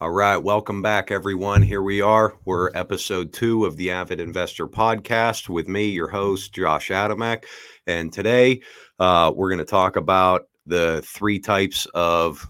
All 0.00 0.10
right, 0.10 0.36
welcome 0.36 0.80
back, 0.80 1.10
everyone. 1.10 1.60
Here 1.60 1.82
we 1.82 2.00
are. 2.00 2.36
We're 2.44 2.70
episode 2.72 3.32
two 3.32 3.64
of 3.64 3.76
the 3.76 3.90
Avid 3.90 4.20
Investor 4.20 4.68
Podcast 4.68 5.48
with 5.48 5.66
me, 5.66 5.86
your 5.86 6.06
host, 6.06 6.54
Josh 6.54 6.90
Adamek. 6.90 7.46
And 7.88 8.12
today 8.12 8.62
uh, 9.00 9.32
we're 9.34 9.48
going 9.48 9.58
to 9.58 9.64
talk 9.64 9.96
about 9.96 10.42
the 10.66 11.02
three 11.04 11.40
types 11.40 11.84
of 11.94 12.46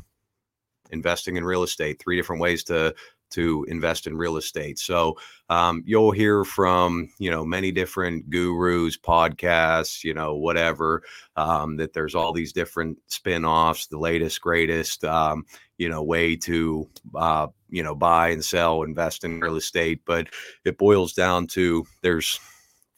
investing 0.90 1.36
in 1.36 1.44
real 1.44 1.62
estate, 1.62 1.98
three 1.98 2.16
different 2.16 2.42
ways 2.42 2.64
to 2.64 2.94
to 3.30 3.64
invest 3.68 4.06
in 4.06 4.16
real 4.16 4.36
estate. 4.36 4.78
So 4.78 5.16
um, 5.48 5.82
you'll 5.86 6.10
hear 6.10 6.44
from 6.44 7.10
you 7.18 7.30
know 7.30 7.44
many 7.44 7.72
different 7.72 8.30
gurus, 8.30 8.96
podcasts, 8.96 10.04
you 10.04 10.14
know 10.14 10.34
whatever. 10.34 11.02
Um, 11.36 11.76
that 11.76 11.92
there's 11.92 12.14
all 12.14 12.32
these 12.32 12.52
different 12.52 12.98
spin-offs, 13.06 13.86
the 13.86 13.98
latest, 13.98 14.40
greatest, 14.40 15.04
um, 15.04 15.44
you 15.76 15.88
know 15.88 16.02
way 16.02 16.36
to 16.36 16.88
uh, 17.14 17.48
you 17.70 17.82
know 17.82 17.94
buy 17.94 18.28
and 18.28 18.44
sell, 18.44 18.82
invest 18.82 19.24
in 19.24 19.40
real 19.40 19.56
estate. 19.56 20.00
But 20.04 20.28
it 20.64 20.78
boils 20.78 21.12
down 21.12 21.46
to 21.48 21.86
there's 22.02 22.38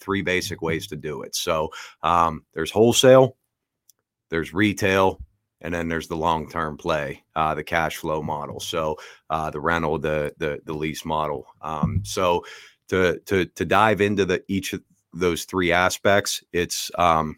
three 0.00 0.22
basic 0.22 0.62
ways 0.62 0.86
to 0.88 0.96
do 0.96 1.22
it. 1.22 1.34
So 1.34 1.70
um, 2.02 2.44
there's 2.54 2.70
wholesale, 2.70 3.36
there's 4.30 4.54
retail, 4.54 5.20
and 5.60 5.74
then 5.74 5.88
there's 5.88 6.08
the 6.08 6.16
long-term 6.16 6.76
play, 6.76 7.24
uh, 7.36 7.54
the 7.54 7.64
cash 7.64 7.96
flow 7.96 8.22
model. 8.22 8.60
So 8.60 8.96
uh, 9.28 9.50
the 9.50 9.60
rental, 9.60 9.98
the 9.98 10.34
the 10.38 10.60
the 10.64 10.74
lease 10.74 11.04
model. 11.04 11.46
Um, 11.62 12.02
so 12.04 12.44
to 12.88 13.18
to 13.26 13.44
to 13.46 13.64
dive 13.64 14.00
into 14.00 14.24
the 14.24 14.42
each 14.48 14.72
of 14.72 14.82
those 15.12 15.44
three 15.44 15.72
aspects, 15.72 16.42
it's 16.52 16.90
um, 16.98 17.36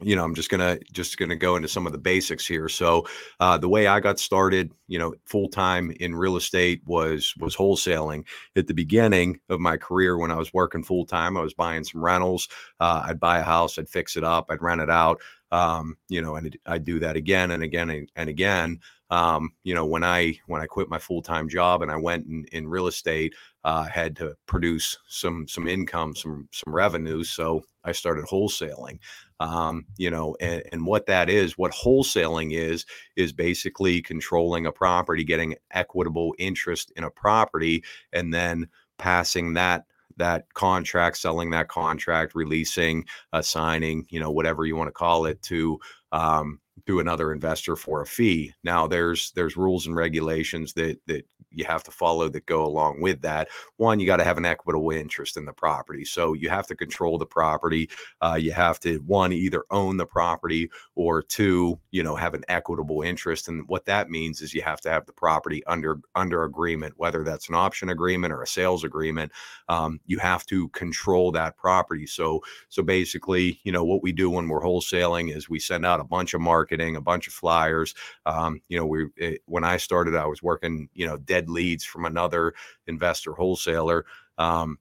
you 0.00 0.16
know 0.16 0.24
i'm 0.24 0.34
just 0.34 0.50
gonna 0.50 0.78
just 0.92 1.18
gonna 1.18 1.36
go 1.36 1.54
into 1.54 1.68
some 1.68 1.86
of 1.86 1.92
the 1.92 1.98
basics 1.98 2.46
here 2.46 2.68
so 2.68 3.06
uh, 3.38 3.56
the 3.56 3.68
way 3.68 3.86
i 3.86 4.00
got 4.00 4.18
started 4.18 4.72
you 4.88 4.98
know 4.98 5.14
full 5.24 5.48
time 5.48 5.92
in 6.00 6.16
real 6.16 6.36
estate 6.36 6.82
was 6.84 7.32
was 7.38 7.54
wholesaling 7.54 8.24
at 8.56 8.66
the 8.66 8.74
beginning 8.74 9.38
of 9.50 9.60
my 9.60 9.76
career 9.76 10.18
when 10.18 10.32
i 10.32 10.36
was 10.36 10.52
working 10.52 10.82
full 10.82 11.06
time 11.06 11.36
i 11.36 11.40
was 11.40 11.54
buying 11.54 11.84
some 11.84 12.04
rentals 12.04 12.48
uh, 12.80 13.04
i'd 13.06 13.20
buy 13.20 13.38
a 13.38 13.42
house 13.44 13.78
i'd 13.78 13.88
fix 13.88 14.16
it 14.16 14.24
up 14.24 14.46
i'd 14.50 14.62
rent 14.62 14.80
it 14.80 14.90
out 14.90 15.20
um, 15.54 15.96
you 16.08 16.20
know 16.20 16.34
and 16.34 16.56
i'd 16.66 16.84
do 16.84 16.98
that 16.98 17.16
again 17.16 17.52
and 17.52 17.62
again 17.62 17.88
and, 17.90 18.10
and 18.16 18.28
again 18.28 18.78
um, 19.10 19.50
you 19.62 19.74
know 19.74 19.86
when 19.86 20.02
i 20.02 20.36
when 20.46 20.60
i 20.60 20.66
quit 20.66 20.88
my 20.88 20.98
full-time 20.98 21.48
job 21.48 21.82
and 21.82 21.90
i 21.90 21.96
went 21.96 22.26
in, 22.26 22.44
in 22.52 22.66
real 22.66 22.88
estate 22.88 23.34
uh, 23.64 23.84
had 23.84 24.16
to 24.16 24.34
produce 24.46 24.98
some 25.08 25.46
some 25.46 25.68
income 25.68 26.14
some 26.16 26.48
some 26.52 26.74
revenue 26.74 27.22
so 27.22 27.62
i 27.84 27.92
started 27.92 28.24
wholesaling 28.24 28.98
um, 29.40 29.84
you 29.98 30.10
know, 30.10 30.36
and, 30.40 30.62
and 30.72 30.86
what 30.86 31.06
that 31.06 31.28
is, 31.28 31.58
what 31.58 31.72
wholesaling 31.72 32.52
is, 32.52 32.86
is 33.16 33.32
basically 33.32 34.00
controlling 34.00 34.66
a 34.66 34.72
property, 34.72 35.24
getting 35.24 35.56
equitable 35.72 36.34
interest 36.38 36.92
in 36.96 37.04
a 37.04 37.10
property, 37.10 37.82
and 38.12 38.32
then 38.32 38.68
passing 38.96 39.54
that 39.54 39.84
that 40.16 40.52
contract, 40.54 41.16
selling 41.16 41.50
that 41.50 41.68
contract, 41.68 42.34
releasing, 42.34 43.04
assigning, 43.32 44.06
you 44.08 44.20
know, 44.20 44.30
whatever 44.30 44.66
you 44.66 44.76
want 44.76 44.88
to 44.88 44.92
call 44.92 45.26
it, 45.26 45.40
to 45.42 45.78
um, 46.12 46.60
to 46.86 47.00
another 47.00 47.32
investor 47.32 47.76
for 47.76 48.02
a 48.02 48.06
fee. 48.06 48.52
Now 48.62 48.86
there's 48.86 49.32
there's 49.32 49.56
rules 49.56 49.86
and 49.86 49.96
regulations 49.96 50.72
that 50.74 50.98
that 51.06 51.26
you 51.54 51.64
have 51.64 51.82
to 51.84 51.90
follow 51.90 52.28
that 52.28 52.46
go 52.46 52.64
along 52.64 53.00
with 53.00 53.22
that. 53.22 53.48
One, 53.76 54.00
you 54.00 54.06
got 54.06 54.16
to 54.18 54.24
have 54.24 54.38
an 54.38 54.44
equitable 54.44 54.90
interest 54.90 55.36
in 55.36 55.44
the 55.44 55.52
property. 55.52 56.04
So 56.04 56.32
you 56.32 56.48
have 56.48 56.66
to 56.68 56.76
control 56.76 57.18
the 57.18 57.26
property. 57.26 57.90
Uh, 58.20 58.38
you 58.40 58.52
have 58.52 58.80
to 58.80 58.98
one 58.98 59.32
either 59.32 59.64
own 59.70 59.96
the 59.96 60.06
property 60.06 60.70
or 60.94 61.22
two, 61.22 61.78
you 61.90 62.02
know, 62.02 62.14
have 62.16 62.34
an 62.34 62.44
equitable 62.48 63.02
interest. 63.02 63.48
And 63.48 63.66
what 63.68 63.84
that 63.86 64.10
means 64.10 64.40
is 64.40 64.54
you 64.54 64.62
have 64.62 64.80
to 64.82 64.90
have 64.90 65.06
the 65.06 65.12
property 65.12 65.64
under 65.66 66.00
under 66.14 66.44
agreement, 66.44 66.94
whether 66.96 67.24
that's 67.24 67.48
an 67.48 67.54
option 67.54 67.88
agreement 67.88 68.32
or 68.32 68.42
a 68.42 68.46
sales 68.46 68.84
agreement. 68.84 69.32
Um, 69.68 70.00
you 70.06 70.18
have 70.18 70.44
to 70.46 70.68
control 70.70 71.32
that 71.32 71.56
property. 71.56 72.06
So 72.06 72.42
so 72.68 72.82
basically, 72.82 73.60
you 73.64 73.72
know, 73.72 73.84
what 73.84 74.02
we 74.02 74.12
do 74.12 74.30
when 74.30 74.48
we're 74.48 74.62
wholesaling 74.62 75.34
is 75.34 75.48
we 75.48 75.58
send 75.58 75.86
out 75.86 76.00
a 76.00 76.04
bunch 76.04 76.34
of 76.34 76.40
marketing, 76.40 76.96
a 76.96 77.00
bunch 77.00 77.26
of 77.26 77.32
flyers. 77.32 77.94
Um, 78.26 78.60
you 78.68 78.78
know, 78.78 78.86
we 78.86 79.06
it, 79.16 79.42
when 79.46 79.64
I 79.64 79.76
started, 79.76 80.14
I 80.14 80.26
was 80.26 80.42
working, 80.42 80.88
you 80.94 81.06
know, 81.06 81.16
dead 81.16 81.43
leads 81.48 81.84
from 81.84 82.04
another 82.04 82.54
investor 82.86 83.32
wholesaler. 83.32 84.04
Um, 84.38 84.78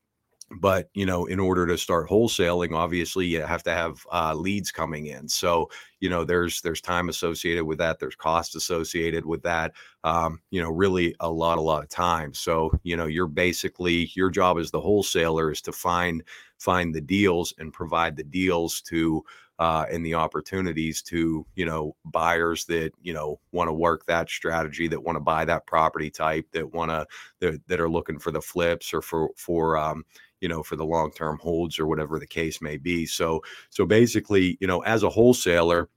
but 0.60 0.90
you 0.94 1.06
know 1.06 1.26
in 1.26 1.40
order 1.40 1.66
to 1.66 1.78
start 1.78 2.10
wholesaling 2.10 2.76
obviously 2.76 3.26
you 3.26 3.42
have 3.42 3.64
to 3.64 3.72
have 3.72 4.06
uh, 4.12 4.34
leads 4.36 4.72
coming 4.72 5.08
in 5.08 5.28
so 5.28 5.70
you 6.00 6.10
know 6.10 6.24
there's 6.24 6.62
there's 6.62 6.82
time 6.82 7.10
associated 7.10 7.64
with 7.64 7.78
that 7.78 8.00
there's 8.00 8.16
cost 8.16 8.56
associated 8.56 9.26
with 9.26 9.42
that 9.44 9.74
um, 10.04 10.40
you 10.52 10.62
know 10.62 10.70
really 10.70 11.16
a 11.20 11.30
lot 11.30 11.58
a 11.58 11.62
lot 11.62 11.84
of 11.84 11.90
time 11.90 12.34
so 12.34 12.72
you 12.84 12.96
know 12.96 13.06
you're 13.06 13.28
basically 13.28 14.12
your 14.16 14.30
job 14.30 14.58
as 14.58 14.72
the 14.72 14.82
wholesaler 14.82 15.52
is 15.52 15.62
to 15.62 15.72
find 15.72 16.24
find 16.58 16.94
the 16.94 17.02
deals 17.02 17.54
and 17.58 17.74
provide 17.74 18.16
the 18.16 18.24
deals 18.24 18.82
to 18.82 19.24
uh, 19.60 19.86
and 19.92 20.06
the 20.06 20.16
opportunities 20.16 21.02
to 21.02 21.46
you 21.56 21.66
know 21.66 21.96
buyers 22.06 22.66
that 22.66 22.92
you 23.02 23.14
know 23.14 23.40
want 23.52 23.68
to 23.68 23.74
work 23.74 24.06
that 24.06 24.30
strategy 24.30 24.88
that 24.88 25.04
want 25.04 25.16
to 25.16 25.20
buy 25.22 25.46
that 25.46 25.66
property 25.68 26.10
type 26.10 26.46
that 26.52 26.74
want 26.74 26.90
to 26.90 27.06
that, 27.40 27.62
that 27.68 27.80
are 27.80 27.90
looking 27.90 28.20
for 28.20 28.32
the 28.32 28.42
flips 28.42 28.94
or 28.94 29.02
for 29.02 29.30
for 29.38 29.78
um, 29.78 30.04
you 30.42 30.48
know 30.48 30.64
for 30.64 30.76
the 30.76 30.86
long 30.86 31.12
term 31.12 31.38
holds 31.40 31.80
or 31.80 31.88
whatever 31.88 32.20
the 32.20 32.28
case 32.28 32.62
may 32.62 32.78
be. 32.78 33.06
So 33.06 33.42
so 33.70 33.86
basically 33.86 34.58
you 34.60 34.68
know 34.68 34.82
as 34.82 35.04
a 35.04 35.10
wholesaler 35.10 35.90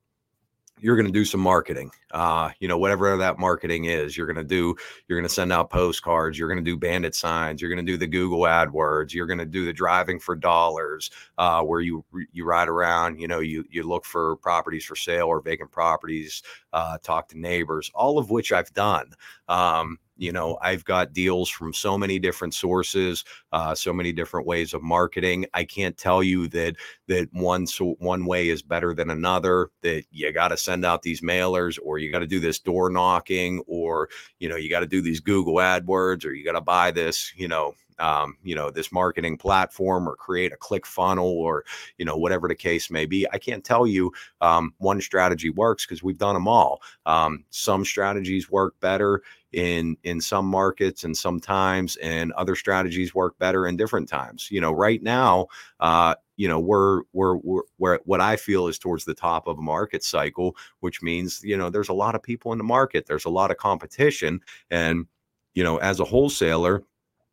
you're 0.81 0.97
going 0.97 1.07
to 1.07 1.13
do 1.13 1.25
some 1.25 1.41
marketing 1.41 1.91
uh, 2.13 2.51
you 2.61 2.69
know 2.69 2.79
whatever 2.79 3.17
that 3.17 3.39
marketing 3.39 3.85
is 3.87 4.17
you're 4.17 4.27
going 4.27 4.37
to 4.37 4.45
do 4.45 4.75
you're 5.09 5.19
going 5.19 5.29
to 5.29 5.35
send 5.35 5.53
out 5.53 5.71
postcards 5.71 6.39
you're 6.39 6.49
going 6.49 6.63
to 6.63 6.71
do 6.71 6.77
bandit 6.77 7.15
signs 7.15 7.61
you're 7.61 7.71
going 7.71 7.85
to 7.85 7.93
do 7.93 7.97
the 7.97 8.07
google 8.07 8.41
adwords 8.41 9.13
you're 9.13 9.27
going 9.27 9.39
to 9.39 9.47
do 9.47 9.65
the 9.65 9.73
driving 9.73 10.19
for 10.19 10.37
dollars 10.37 11.11
uh, 11.39 11.63
where 11.63 11.81
you 11.81 12.05
you 12.33 12.45
ride 12.45 12.69
around 12.69 13.19
you 13.19 13.29
know 13.29 13.41
you 13.41 13.65
you 13.71 13.83
look 13.83 14.05
for 14.05 14.37
properties 14.37 14.85
for 14.85 14.97
sale 14.97 15.27
or 15.27 15.41
vacant 15.41 15.71
properties 15.71 16.43
uh, 16.73 16.99
talk 17.03 17.29
to 17.29 17.39
neighbors 17.39 17.91
all 17.95 18.19
of 18.19 18.31
which 18.31 18.53
i've 18.53 18.73
done 18.75 19.11
um, 19.49 19.99
you 20.17 20.33
know 20.33 20.59
i've 20.63 20.85
got 20.85 21.13
deals 21.13 21.49
from 21.49 21.73
so 21.73 21.97
many 21.99 22.19
different 22.19 22.55
sources 22.55 23.25
uh, 23.57 23.75
so 23.75 23.93
many 23.93 24.13
different 24.13 24.47
ways 24.47 24.75
of 24.75 24.83
marketing. 24.83 25.47
I 25.55 25.65
can't 25.65 25.97
tell 25.97 26.23
you 26.23 26.47
that 26.49 26.77
that 27.09 27.29
one 27.33 27.67
so 27.67 27.97
one 28.01 28.27
way 28.27 28.49
is 28.51 28.63
better 28.63 28.93
than 28.95 29.09
another 29.09 29.71
that 29.83 30.05
you 30.11 30.31
got 30.33 30.49
to 30.49 30.59
send 30.59 30.85
out 30.85 31.01
these 31.01 31.23
mailers 31.23 31.79
or 31.83 31.99
you 31.99 32.13
got 32.13 32.19
to 32.19 32.27
do 32.27 32.39
this 32.39 32.59
door 32.59 32.91
knocking 32.91 33.63
or 33.67 34.11
you 34.41 34.49
know 34.49 34.57
you 34.57 34.69
got 34.69 34.81
to 34.81 34.87
do 34.87 35.01
these 35.01 35.21
google 35.21 35.55
adwords 35.55 36.25
or 36.27 36.33
you 36.33 36.45
got 36.45 36.53
to 36.53 36.61
buy 36.61 36.91
this 36.91 37.33
you 37.37 37.49
know 37.49 37.75
um, 37.99 38.37
you 38.43 38.55
know 38.55 38.71
this 38.71 38.93
marketing 38.93 39.39
platform 39.39 40.07
or 40.07 40.17
create 40.17 40.53
a 40.53 40.57
click 40.57 40.85
funnel 40.85 41.29
or 41.29 41.65
you 41.97 42.05
know 42.05 42.17
whatever 42.17 42.47
the 42.47 42.55
case 42.55 42.91
may 42.91 43.07
be. 43.07 43.27
I 43.33 43.39
can't 43.39 43.65
tell 43.65 43.87
you 43.87 44.13
um, 44.43 44.75
one 44.79 45.01
strategy 45.01 45.49
works 45.49 45.87
because 45.87 46.03
we've 46.03 46.19
done 46.19 46.35
them 46.35 46.47
all. 46.47 46.83
Um, 47.07 47.45
some 47.49 47.87
strategies 47.87 48.51
work 48.51 48.75
better 48.81 49.23
in 49.57 49.97
in 50.05 50.21
some 50.21 50.45
markets 50.47 51.03
and 51.03 51.17
sometimes 51.17 51.97
and 51.97 52.31
other 52.33 52.55
strategies 52.55 53.15
work 53.15 53.37
better 53.39 53.67
in 53.67 53.77
different 53.77 54.09
times. 54.09 54.49
You 54.51 54.61
know 54.61 54.73
right 54.73 55.03
now 55.03 55.47
uh 55.81 56.15
you 56.37 56.47
know 56.47 56.61
we're 56.61 57.03
we're 57.13 57.37
we're, 57.79 57.99
what 58.05 58.21
i 58.21 58.37
feel 58.37 58.69
is 58.69 58.79
towards 58.79 59.05
the 59.07 59.15
top 59.15 59.47
of 59.47 59.59
a 59.59 59.63
market 59.63 60.05
cycle 60.05 60.55
which 60.81 61.03
means 61.03 61.41
you 61.43 61.57
know 61.57 61.71
there's 61.71 61.89
a 61.89 61.95
lot 61.95 62.15
of 62.15 62.23
people 62.23 62.53
in 62.53 62.59
the 62.59 62.65
market 62.65 63.07
there's 63.07 63.25
a 63.25 63.31
lot 63.31 63.51
of 63.51 63.57
competition 63.57 64.41
and 64.71 65.07
you 65.55 65.65
know 65.65 65.79
as 65.79 65.99
a 66.01 66.05
wholesaler 66.05 66.85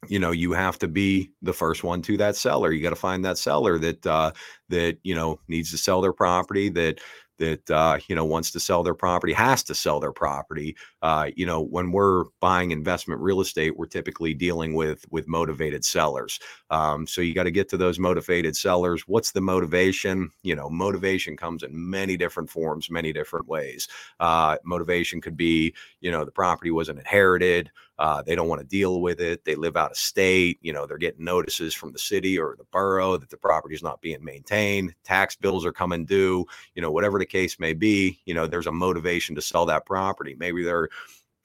you 0.08 0.20
know 0.20 0.32
you 0.32 0.52
have 0.54 0.78
to 0.80 0.88
be 0.88 1.32
the 1.42 1.54
first 1.54 1.84
one 1.84 2.02
to 2.02 2.18
that 2.18 2.36
seller. 2.36 2.72
You 2.72 2.84
got 2.84 2.90
to 2.90 2.96
find 2.96 3.24
that 3.26 3.38
seller 3.38 3.78
that 3.80 4.06
uh 4.06 4.32
that 4.70 4.98
you 5.04 5.16
know 5.16 5.40
needs 5.48 5.72
to 5.72 5.78
sell 5.78 6.02
their 6.02 6.14
property 6.14 6.70
that 6.70 7.00
that 7.40 7.70
uh, 7.72 7.98
you 8.08 8.16
know 8.16 8.26
wants 8.26 8.52
to 8.52 8.60
sell 8.60 8.84
their 8.84 8.94
property 8.94 9.34
has 9.34 9.64
to 9.64 9.76
sell 9.76 10.00
their 10.00 10.12
property. 10.12 10.76
Uh, 11.02 11.30
you 11.36 11.46
know, 11.46 11.62
when 11.62 11.92
we're 11.92 12.26
buying 12.40 12.72
investment 12.72 13.22
real 13.22 13.42
estate, 13.42 13.78
we're 13.78 13.86
typically 13.86 14.34
dealing 14.34 14.74
with 14.74 15.06
with 15.12 15.28
motivated 15.28 15.84
sellers. 15.86 16.40
Um, 16.70 17.08
so 17.08 17.22
you 17.22 17.34
got 17.34 17.44
to 17.44 17.52
get 17.52 17.70
to 17.70 17.78
those 17.78 18.00
motivated 18.00 18.56
sellers. 18.56 19.04
What's 19.08 19.32
the 19.32 19.42
motivation? 19.42 20.30
You 20.44 20.56
know, 20.56 20.70
motivation 20.70 21.38
comes 21.38 21.64
in 21.64 21.72
many 21.74 22.18
different 22.18 22.50
forms, 22.50 22.90
many 22.90 23.14
different 23.14 23.48
ways. 23.48 23.88
Uh, 24.20 24.58
motivation 24.64 25.22
could 25.22 25.38
be, 25.38 25.74
you 26.02 26.12
know, 26.12 26.26
the 26.26 26.32
property 26.32 26.72
wasn't 26.72 27.00
inherited. 27.00 27.72
Uh, 28.04 28.22
they 28.22 28.36
don't 28.36 28.50
want 28.50 28.60
to 28.60 28.68
deal 28.68 29.00
with 29.00 29.22
it. 29.22 29.46
They 29.46 29.56
live 29.56 29.78
out 29.78 29.92
of 29.92 29.98
state. 29.98 30.60
You 30.62 30.74
know, 30.74 30.86
they're 30.86 30.98
getting 30.98 31.24
notices 31.24 31.74
from 31.74 31.94
the 31.94 31.98
city 31.98 32.38
or 32.38 32.56
the 32.58 32.66
borough 32.66 33.16
that 33.16 33.30
the 33.30 33.38
property 33.38 33.76
is 33.76 33.82
not 33.82 34.02
being 34.02 34.22
maintained. 34.22 34.94
Tax 35.06 35.38
bills 35.38 35.66
are 35.66 35.72
coming 35.72 36.04
due. 36.04 36.46
You 36.76 36.82
know, 36.82 36.92
whatever 36.92 37.18
the 37.18 37.26
case 37.26 37.62
may 37.62 37.72
be. 37.72 38.20
You 38.26 38.34
know, 38.34 38.46
there's 38.46 38.68
a 38.68 38.74
motivation 38.74 39.36
to 39.36 39.42
sell 39.42 39.66
that 39.68 39.86
property. 39.86 40.36
Maybe 40.38 40.66
they're, 40.66 40.90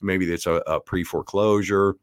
maybe 0.00 0.28
it's 0.32 0.48
a, 0.48 0.54
a 0.66 0.80
pre 0.80 1.04
foreclosure. 1.04 1.94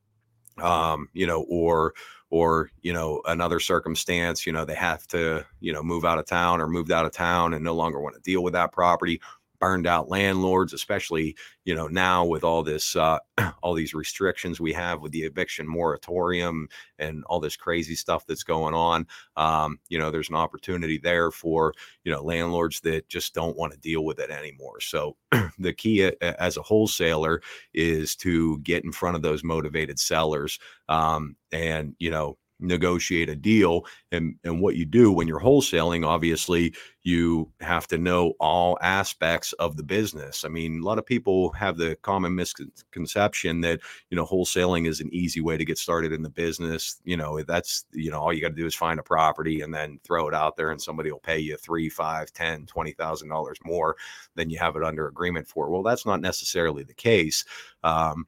Um, 0.62 1.10
you 1.12 1.28
know, 1.28 1.42
or 1.50 1.94
or 2.30 2.70
you 2.82 2.94
know 2.94 3.22
another 3.26 3.60
circumstance. 3.60 4.46
You 4.46 4.54
know, 4.54 4.64
they 4.64 4.76
have 4.76 5.06
to 5.08 5.46
you 5.60 5.74
know 5.74 5.84
move 5.84 6.06
out 6.06 6.18
of 6.18 6.28
town 6.28 6.62
or 6.62 6.68
moved 6.68 6.94
out 6.94 7.06
of 7.06 7.12
town 7.12 7.54
and 7.54 7.62
no 7.62 7.74
longer 7.74 8.00
want 8.00 8.16
to 8.16 8.22
deal 8.22 8.42
with 8.42 8.54
that 8.54 8.72
property 8.72 9.20
burned 9.60 9.88
out 9.88 10.10
landlords, 10.10 10.74
especially 10.74 11.36
you 11.64 11.76
know 11.76 11.88
now 11.88 12.26
with 12.26 12.44
all 12.44 12.64
this 12.64 12.96
uh, 12.96 13.20
all 13.64 13.74
these 13.74 13.94
restrictions 13.94 14.60
we 14.60 14.74
have 14.74 15.02
with 15.02 15.12
the 15.12 15.24
eviction 15.24 15.68
moratorium 15.68 16.68
and 17.00 17.24
all 17.26 17.40
this 17.40 17.56
crazy 17.56 17.96
stuff 17.96 18.26
that's 18.26 18.44
going 18.44 18.74
on. 18.74 19.08
Um, 19.38 19.80
you 19.90 20.00
know, 20.00 20.12
there's 20.12 20.30
an 20.30 20.36
opportunity 20.36 20.98
there 20.98 21.32
for 21.32 21.74
you 22.04 22.12
know 22.12 22.24
landlords 22.24 22.80
that 22.82 23.10
just 23.10 23.34
don't 23.34 23.58
want 23.58 23.74
to 23.74 23.80
deal 23.80 24.06
with 24.06 24.20
it 24.20 24.30
anymore. 24.30 24.80
So 24.80 25.16
the 25.60 25.74
key 25.74 26.12
as 26.22 26.58
a 26.58 26.62
wholesaler 26.62 27.42
is 27.74 28.16
to 28.18 28.60
get 28.60 28.84
in 28.84 28.92
front 28.92 29.16
of 29.16 29.22
those 29.22 29.44
motivated 29.44 30.00
sellers 30.00 30.60
um, 30.90 31.36
and 31.52 31.96
you 32.00 32.10
know 32.10 32.38
negotiate 32.60 33.30
a 33.30 33.36
deal 33.36 33.86
and 34.12 34.36
and 34.44 34.62
what 34.62 34.76
you 34.76 34.86
do 34.86 35.12
when 35.12 35.28
you're 35.28 35.40
wholesaling 35.40 36.06
obviously 36.06 36.74
you 37.06 37.52
have 37.62 37.86
to 37.86 38.00
know 38.00 38.34
all 38.40 38.80
aspects 38.82 39.54
of 39.54 39.78
the 39.78 39.84
business. 39.84 40.44
I 40.44 40.48
mean 40.48 40.80
a 40.82 40.84
lot 40.84 40.98
of 40.98 41.06
people 41.06 41.52
have 41.52 41.78
the 41.78 41.96
common 42.02 42.34
misconception 42.34 43.62
that 43.62 43.80
you 44.10 44.18
know 44.18 44.26
wholesaling 44.26 44.88
is 44.88 45.02
an 45.02 45.14
easy 45.14 45.40
way 45.40 45.56
to 45.56 45.64
get 45.64 45.78
started 45.78 46.12
in 46.12 46.24
the 46.24 46.32
business. 46.32 47.00
You 47.04 47.16
know 47.16 47.42
that's 47.44 47.86
you 47.94 48.10
know 48.10 48.20
all 48.20 48.34
you 48.34 48.42
got 48.42 48.50
to 48.50 48.56
do 48.56 48.66
is 48.66 48.74
find 48.74 49.00
a 49.00 49.04
property 49.04 49.62
and 49.62 49.72
then 49.72 50.00
throw 50.04 50.28
it 50.28 50.34
out 50.34 50.58
there 50.58 50.72
and 50.72 50.82
somebody 50.82 51.12
will 51.12 51.20
pay 51.20 51.38
you 51.38 51.58
three 51.58 51.90
five 51.90 52.34
ten 52.34 52.66
twenty 52.66 52.94
thousand 52.94 53.30
dollars 53.30 53.60
more 53.64 53.96
than 54.34 54.50
you 54.50 54.58
have 54.58 54.76
it 54.76 54.84
under 54.84 55.08
agreement 55.08 55.48
for. 55.48 55.70
Well 55.70 55.84
that's 55.84 56.08
not 56.08 56.22
necessarily 56.22 56.84
the 56.84 56.96
case 56.96 57.46
um, 57.84 58.26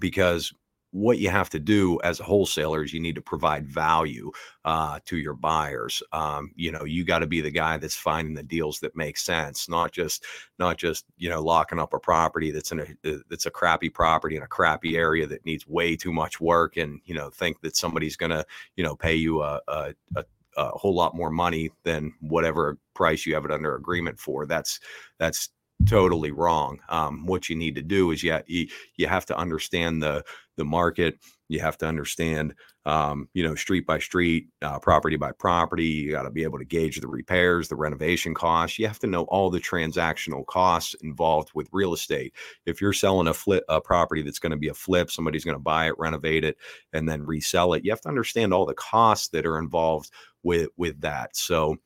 because 0.00 0.52
what 0.92 1.18
you 1.18 1.30
have 1.30 1.50
to 1.50 1.60
do 1.60 2.00
as 2.02 2.20
a 2.20 2.24
wholesaler 2.24 2.82
is 2.82 2.92
you 2.92 3.00
need 3.00 3.14
to 3.14 3.20
provide 3.20 3.66
value 3.66 4.30
uh, 4.64 4.98
to 5.04 5.16
your 5.16 5.34
buyers. 5.34 6.02
Um, 6.12 6.50
you 6.56 6.72
know, 6.72 6.84
you 6.84 7.04
got 7.04 7.20
to 7.20 7.26
be 7.26 7.40
the 7.40 7.50
guy 7.50 7.76
that's 7.76 7.94
finding 7.94 8.34
the 8.34 8.42
deals 8.42 8.80
that 8.80 8.96
make 8.96 9.16
sense, 9.16 9.68
not 9.68 9.92
just 9.92 10.24
not 10.58 10.76
just 10.76 11.04
you 11.16 11.28
know 11.28 11.42
locking 11.42 11.78
up 11.78 11.94
a 11.94 11.98
property 11.98 12.50
that's 12.50 12.72
in 12.72 12.80
a 12.80 13.10
uh, 13.10 13.18
that's 13.28 13.46
a 13.46 13.50
crappy 13.50 13.88
property 13.88 14.36
in 14.36 14.42
a 14.42 14.48
crappy 14.48 14.96
area 14.96 15.26
that 15.26 15.46
needs 15.46 15.66
way 15.66 15.96
too 15.96 16.12
much 16.12 16.40
work, 16.40 16.76
and 16.76 17.00
you 17.04 17.14
know 17.14 17.30
think 17.30 17.60
that 17.60 17.76
somebody's 17.76 18.16
to 18.16 18.44
you 18.76 18.84
know 18.84 18.96
pay 18.96 19.14
you 19.14 19.42
a, 19.42 19.60
a, 19.68 19.94
a 20.16 20.24
a 20.56 20.70
whole 20.70 20.94
lot 20.94 21.14
more 21.14 21.30
money 21.30 21.70
than 21.84 22.12
whatever 22.20 22.76
price 22.94 23.24
you 23.24 23.34
have 23.34 23.44
it 23.44 23.52
under 23.52 23.76
agreement 23.76 24.18
for. 24.18 24.46
That's 24.46 24.80
that's 25.18 25.50
totally 25.86 26.30
wrong. 26.30 26.80
Um, 26.88 27.26
what 27.26 27.48
you 27.48 27.56
need 27.56 27.74
to 27.76 27.82
do 27.82 28.10
is 28.10 28.22
you, 28.22 28.38
you 28.46 28.68
you 28.96 29.06
have 29.06 29.26
to 29.26 29.36
understand 29.36 30.02
the 30.02 30.24
the 30.56 30.64
market. 30.64 31.18
You 31.48 31.58
have 31.60 31.78
to 31.78 31.86
understand, 31.86 32.54
um, 32.86 33.28
you 33.34 33.42
know, 33.42 33.56
street 33.56 33.84
by 33.84 33.98
street, 33.98 34.48
uh, 34.62 34.78
property 34.78 35.16
by 35.16 35.32
property. 35.32 35.86
You 35.86 36.12
got 36.12 36.22
to 36.22 36.30
be 36.30 36.44
able 36.44 36.58
to 36.58 36.64
gauge 36.64 37.00
the 37.00 37.08
repairs, 37.08 37.68
the 37.68 37.74
renovation 37.76 38.34
costs. 38.34 38.78
You 38.78 38.86
have 38.86 39.00
to 39.00 39.08
know 39.08 39.24
all 39.24 39.50
the 39.50 39.58
transactional 39.58 40.46
costs 40.46 40.94
involved 41.02 41.50
with 41.54 41.68
real 41.72 41.92
estate. 41.92 42.34
If 42.66 42.80
you're 42.80 42.92
selling 42.92 43.26
a 43.26 43.34
flip 43.34 43.64
a 43.68 43.80
property 43.80 44.22
that's 44.22 44.38
going 44.38 44.52
to 44.52 44.58
be 44.58 44.68
a 44.68 44.74
flip, 44.74 45.10
somebody's 45.10 45.44
going 45.44 45.56
to 45.56 45.62
buy 45.62 45.88
it, 45.88 45.98
renovate 45.98 46.44
it, 46.44 46.56
and 46.92 47.08
then 47.08 47.24
resell 47.24 47.72
it. 47.72 47.84
You 47.84 47.90
have 47.90 48.02
to 48.02 48.08
understand 48.08 48.54
all 48.54 48.66
the 48.66 48.74
costs 48.74 49.28
that 49.28 49.46
are 49.46 49.58
involved 49.58 50.10
with 50.42 50.68
with 50.76 51.00
that. 51.00 51.34
So 51.36 51.78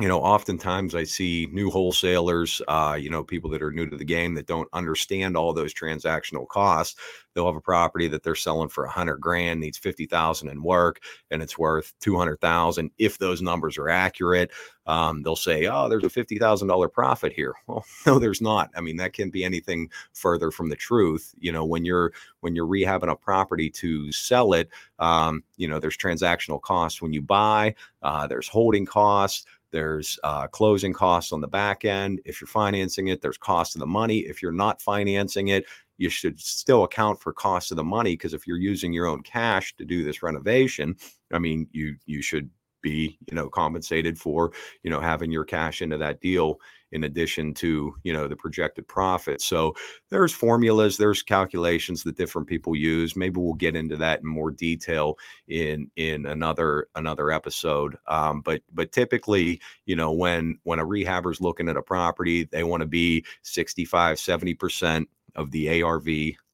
you 0.00 0.08
know, 0.08 0.18
oftentimes 0.20 0.94
I 0.94 1.04
see 1.04 1.46
new 1.52 1.70
wholesalers, 1.70 2.62
uh, 2.68 2.96
you 2.98 3.10
know, 3.10 3.22
people 3.22 3.50
that 3.50 3.62
are 3.62 3.70
new 3.70 3.88
to 3.90 3.96
the 3.96 4.04
game 4.04 4.34
that 4.34 4.46
don't 4.46 4.68
understand 4.72 5.36
all 5.36 5.52
those 5.52 5.74
transactional 5.74 6.48
costs. 6.48 6.96
They'll 7.34 7.46
have 7.46 7.54
a 7.56 7.60
property 7.60 8.08
that 8.08 8.22
they're 8.22 8.34
selling 8.34 8.70
for 8.70 8.84
a 8.84 8.90
hundred 8.90 9.18
grand, 9.18 9.60
needs 9.60 9.78
fifty 9.78 10.06
thousand 10.06 10.48
in 10.48 10.62
work, 10.62 11.00
and 11.30 11.42
it's 11.42 11.58
worth 11.58 11.92
two 12.00 12.16
hundred 12.16 12.40
thousand. 12.40 12.90
If 12.98 13.18
those 13.18 13.40
numbers 13.42 13.78
are 13.78 13.88
accurate, 13.88 14.50
um, 14.86 15.22
they'll 15.22 15.36
say, 15.36 15.66
"Oh, 15.66 15.88
there's 15.88 16.02
a 16.04 16.10
fifty 16.10 16.38
thousand 16.38 16.68
dollar 16.68 16.88
profit 16.88 17.32
here." 17.32 17.54
Well, 17.68 17.84
no, 18.04 18.18
there's 18.18 18.40
not. 18.40 18.70
I 18.74 18.80
mean, 18.80 18.96
that 18.96 19.12
can't 19.12 19.32
be 19.32 19.44
anything 19.44 19.90
further 20.12 20.50
from 20.50 20.70
the 20.70 20.76
truth. 20.76 21.32
You 21.38 21.52
know, 21.52 21.64
when 21.64 21.84
you're 21.84 22.12
when 22.40 22.56
you're 22.56 22.66
rehabbing 22.66 23.10
a 23.12 23.14
property 23.16 23.70
to 23.70 24.10
sell 24.10 24.54
it, 24.54 24.68
um, 24.98 25.44
you 25.56 25.68
know, 25.68 25.78
there's 25.78 25.96
transactional 25.96 26.60
costs 26.60 27.00
when 27.00 27.12
you 27.12 27.22
buy. 27.22 27.76
Uh, 28.02 28.26
there's 28.26 28.48
holding 28.48 28.86
costs 28.86 29.46
there's 29.72 30.18
uh, 30.24 30.46
closing 30.48 30.92
costs 30.92 31.32
on 31.32 31.40
the 31.40 31.48
back 31.48 31.84
end. 31.84 32.20
If 32.24 32.40
you're 32.40 32.48
financing 32.48 33.08
it, 33.08 33.20
there's 33.20 33.38
cost 33.38 33.74
of 33.76 33.80
the 33.80 33.86
money. 33.86 34.18
If 34.20 34.42
you're 34.42 34.52
not 34.52 34.82
financing 34.82 35.48
it, 35.48 35.64
you 35.98 36.08
should 36.08 36.40
still 36.40 36.84
account 36.84 37.20
for 37.20 37.32
cost 37.32 37.70
of 37.70 37.76
the 37.76 37.84
money 37.84 38.14
because 38.14 38.34
if 38.34 38.46
you're 38.46 38.56
using 38.58 38.92
your 38.92 39.06
own 39.06 39.22
cash 39.22 39.76
to 39.76 39.84
do 39.84 40.02
this 40.02 40.22
renovation, 40.22 40.96
I 41.32 41.38
mean, 41.38 41.68
you 41.72 41.96
you 42.06 42.22
should 42.22 42.50
be 42.82 43.18
you 43.28 43.34
know 43.34 43.48
compensated 43.48 44.18
for 44.18 44.52
you 44.82 44.90
know 44.90 45.00
having 45.00 45.30
your 45.30 45.44
cash 45.44 45.82
into 45.82 45.98
that 45.98 46.20
deal 46.20 46.58
in 46.92 47.04
addition 47.04 47.54
to 47.54 47.94
you 48.02 48.12
know 48.12 48.28
the 48.28 48.36
projected 48.36 48.86
profit. 48.88 49.40
So 49.40 49.74
there's 50.10 50.32
formulas 50.32 50.96
there's 50.96 51.22
calculations 51.22 52.02
that 52.04 52.16
different 52.16 52.48
people 52.48 52.74
use. 52.74 53.16
Maybe 53.16 53.40
we'll 53.40 53.54
get 53.54 53.76
into 53.76 53.96
that 53.98 54.20
in 54.20 54.28
more 54.28 54.50
detail 54.50 55.16
in 55.48 55.90
in 55.96 56.26
another 56.26 56.88
another 56.94 57.30
episode. 57.30 57.96
Um, 58.06 58.40
but 58.40 58.62
but 58.72 58.92
typically 58.92 59.60
you 59.86 59.96
know 59.96 60.12
when 60.12 60.58
when 60.64 60.78
a 60.78 60.86
rehabber's 60.86 61.40
looking 61.40 61.68
at 61.68 61.76
a 61.76 61.82
property 61.82 62.44
they 62.44 62.64
want 62.64 62.80
to 62.80 62.86
be 62.86 63.24
65 63.42 64.18
70 64.18 64.54
percent 64.54 65.08
of 65.36 65.50
the 65.50 65.82
ARV 65.82 66.08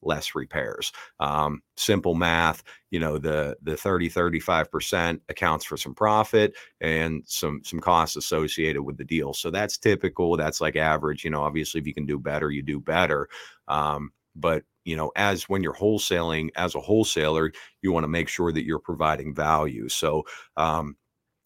less 0.07 0.35
repairs. 0.35 0.93
Um, 1.21 1.63
simple 1.77 2.15
math, 2.15 2.63
you 2.91 3.01
know, 3.01 3.19
the 3.19 3.57
the 3.63 3.77
30 3.77 4.09
35% 4.09 5.21
accounts 5.29 5.65
for 5.65 5.77
some 5.77 5.95
profit 5.95 6.55
and 6.81 7.23
some 7.27 7.61
some 7.65 7.81
costs 7.81 8.17
associated 8.17 8.83
with 8.83 8.97
the 8.97 9.05
deal. 9.05 9.35
So 9.35 9.51
that's 9.51 9.79
typical, 9.79 10.37
that's 10.37 10.61
like 10.61 10.77
average, 10.77 11.25
you 11.25 11.31
know, 11.31 11.43
obviously 11.43 11.81
if 11.81 11.87
you 11.87 11.95
can 11.95 12.07
do 12.07 12.19
better, 12.19 12.51
you 12.51 12.63
do 12.63 12.81
better. 12.81 13.29
Um, 13.69 14.13
but 14.35 14.63
you 14.85 14.97
know 14.97 15.11
as 15.17 15.49
when 15.49 15.63
you're 15.63 15.75
wholesaling 15.75 16.51
as 16.57 16.75
a 16.75 16.81
wholesaler 16.81 17.53
you 17.83 17.93
want 17.93 18.05
to 18.05 18.09
make 18.09 18.29
sure 18.29 18.53
that 18.53 18.65
you're 18.65 18.79
providing 18.79 19.35
value 19.35 19.89
so 19.89 20.25
um, 20.57 20.97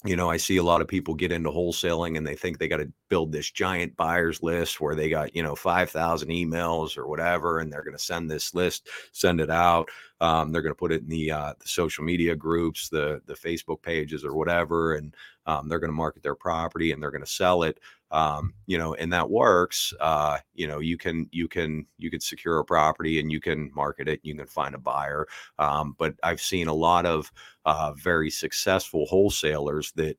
you 0.05 0.17
know, 0.17 0.31
I 0.31 0.39
see 0.39 0.57
a 0.57 0.63
lot 0.63 0.81
of 0.81 0.89
people 0.89 1.15
get 1.15 1.31
into 1.31 1.51
wholesaling 1.51 2.17
and 2.17 2.27
they 2.27 2.35
think 2.35 2.59
they 2.59 2.69
got 2.69 2.79
to 2.79 2.91
build 3.11 3.33
this 3.33 3.51
giant 3.51 3.97
buyers 3.97 4.43
list 4.43 4.81
where 4.81 4.95
they 4.95 5.11
got, 5.11 5.37
you 5.37 5.43
know, 5.43 5.55
5,000 5.55 6.29
emails 6.31 6.97
or 6.97 7.07
whatever, 7.07 7.59
and 7.59 7.71
they're 7.71 7.83
going 7.83 7.97
to 7.97 8.03
send 8.03 8.31
this 8.31 8.55
list, 8.55 8.89
send 9.13 9.43
it 9.43 9.51
out. 9.51 9.91
Um, 10.23 10.53
they're 10.53 10.63
going 10.63 10.73
to 10.73 10.79
put 10.79 10.93
it 10.93 11.03
in 11.03 11.09
the, 11.09 11.31
uh, 11.31 11.53
the 11.59 11.69
social 11.69 12.03
media 12.03 12.35
groups, 12.35 12.89
the, 12.89 13.21
the 13.27 13.35
Facebook 13.35 13.83
pages 13.83 14.25
or 14.25 14.35
whatever, 14.35 14.95
and 14.95 15.15
um, 15.45 15.69
they're 15.69 15.79
going 15.79 15.91
to 15.91 15.97
market 15.97 16.23
their 16.23 16.35
property 16.35 16.93
and 16.93 17.03
they're 17.03 17.11
going 17.11 17.25
to 17.25 17.31
sell 17.31 17.63
it 17.63 17.79
um, 18.11 18.55
you 18.67 18.79
know, 18.79 18.95
and 18.95 19.13
that 19.13 19.31
works. 19.31 19.93
Uh, 20.01 20.39
you 20.55 20.67
know, 20.67 20.81
you 20.81 20.97
can 20.99 21.29
you 21.33 21.49
can 21.49 21.87
you 21.99 22.11
can 22.11 22.21
secure 22.21 22.59
a 22.59 22.65
property 22.65 23.21
and 23.21 23.31
you 23.31 23.41
can 23.41 23.71
market 23.75 24.09
it. 24.09 24.21
and 24.21 24.25
You 24.25 24.35
can 24.37 24.47
find 24.47 24.75
a 24.75 24.79
buyer. 24.79 25.27
Um, 25.59 25.95
but 25.99 26.15
I've 26.23 26.41
seen 26.41 26.69
a 26.69 26.75
lot 26.75 27.07
of 27.07 27.31
uh, 27.65 27.93
very 27.95 28.31
successful 28.31 29.07
wholesalers 29.07 29.93
that 29.97 30.17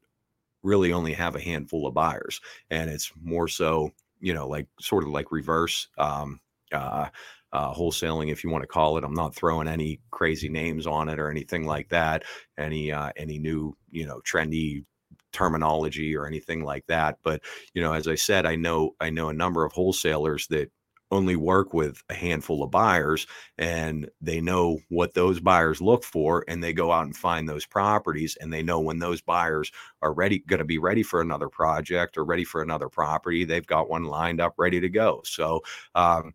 really 0.63 0.94
only 0.94 1.13
have 1.13 1.36
a 1.36 1.42
handful 1.42 1.88
of 1.88 1.94
buyers, 1.94 2.39
and 2.70 2.89
it's 2.89 3.12
more 3.22 3.48
so, 3.48 3.92
you 4.20 4.34
know, 4.34 4.48
like 4.48 4.68
sort 4.80 5.04
of 5.04 5.10
like 5.10 5.32
reverse. 5.32 5.88
Um, 5.98 6.39
uh, 6.72 7.10
uh, 7.54 7.74
wholesaling, 7.74 8.32
if 8.32 8.46
you 8.46 8.50
want 8.50 8.63
to 8.63 8.68
call 8.68 8.98
it. 8.98 9.04
I'm 9.04 9.13
not 9.13 9.36
throwing 9.36 9.68
any 9.68 10.00
crazy 10.10 10.48
names 10.48 10.88
on 10.88 11.10
it 11.10 11.20
or 11.20 11.30
anything 11.30 11.65
like 11.65 11.89
that. 11.89 12.24
Any 12.58 12.94
uh, 12.94 13.12
any 13.18 13.39
new 13.39 13.75
you 13.92 14.06
know 14.08 14.22
trendy 14.25 14.86
terminology 15.32 16.16
or 16.16 16.26
anything 16.26 16.64
like 16.64 16.86
that. 16.88 17.18
But 17.24 17.42
you 17.74 17.82
know, 17.82 17.94
as 17.94 18.08
I 18.08 18.16
said, 18.16 18.46
I 18.46 18.56
know 18.56 18.96
I 19.00 19.10
know 19.10 19.30
a 19.30 19.34
number 19.34 19.66
of 19.66 19.74
wholesalers 19.74 20.48
that 20.48 20.72
only 21.12 21.36
work 21.36 21.74
with 21.74 22.02
a 22.10 22.14
handful 22.14 22.64
of 22.64 22.72
buyers 22.72 23.28
and 23.58 24.10
they 24.22 24.40
know 24.40 24.80
what 24.90 25.14
those 25.14 25.40
buyers 25.40 25.82
look 25.82 26.04
for 26.04 26.46
and 26.48 26.64
they 26.64 26.74
go 26.74 26.92
out 26.92 27.06
and 27.06 27.16
find 27.16 27.48
those 27.48 27.66
properties 27.66 28.38
and 28.40 28.52
they 28.52 28.64
know 28.64 28.80
when 28.80 29.00
those 29.00 29.22
buyers 29.22 29.72
are 30.02 30.14
ready 30.14 30.40
going 30.40 30.60
to 30.60 30.66
be 30.66 30.78
ready 30.78 31.04
for 31.04 31.22
another 31.22 31.50
project 31.50 32.18
or 32.18 32.24
ready 32.24 32.46
for 32.46 32.62
another 32.62 32.88
property 32.88 33.44
they've 33.44 33.68
got 33.68 33.90
one 33.90 34.06
lined 34.06 34.40
up 34.40 34.54
ready 34.58 34.80
to 34.80 34.90
go 34.90 35.22
so 35.26 35.62
um, 35.96 36.34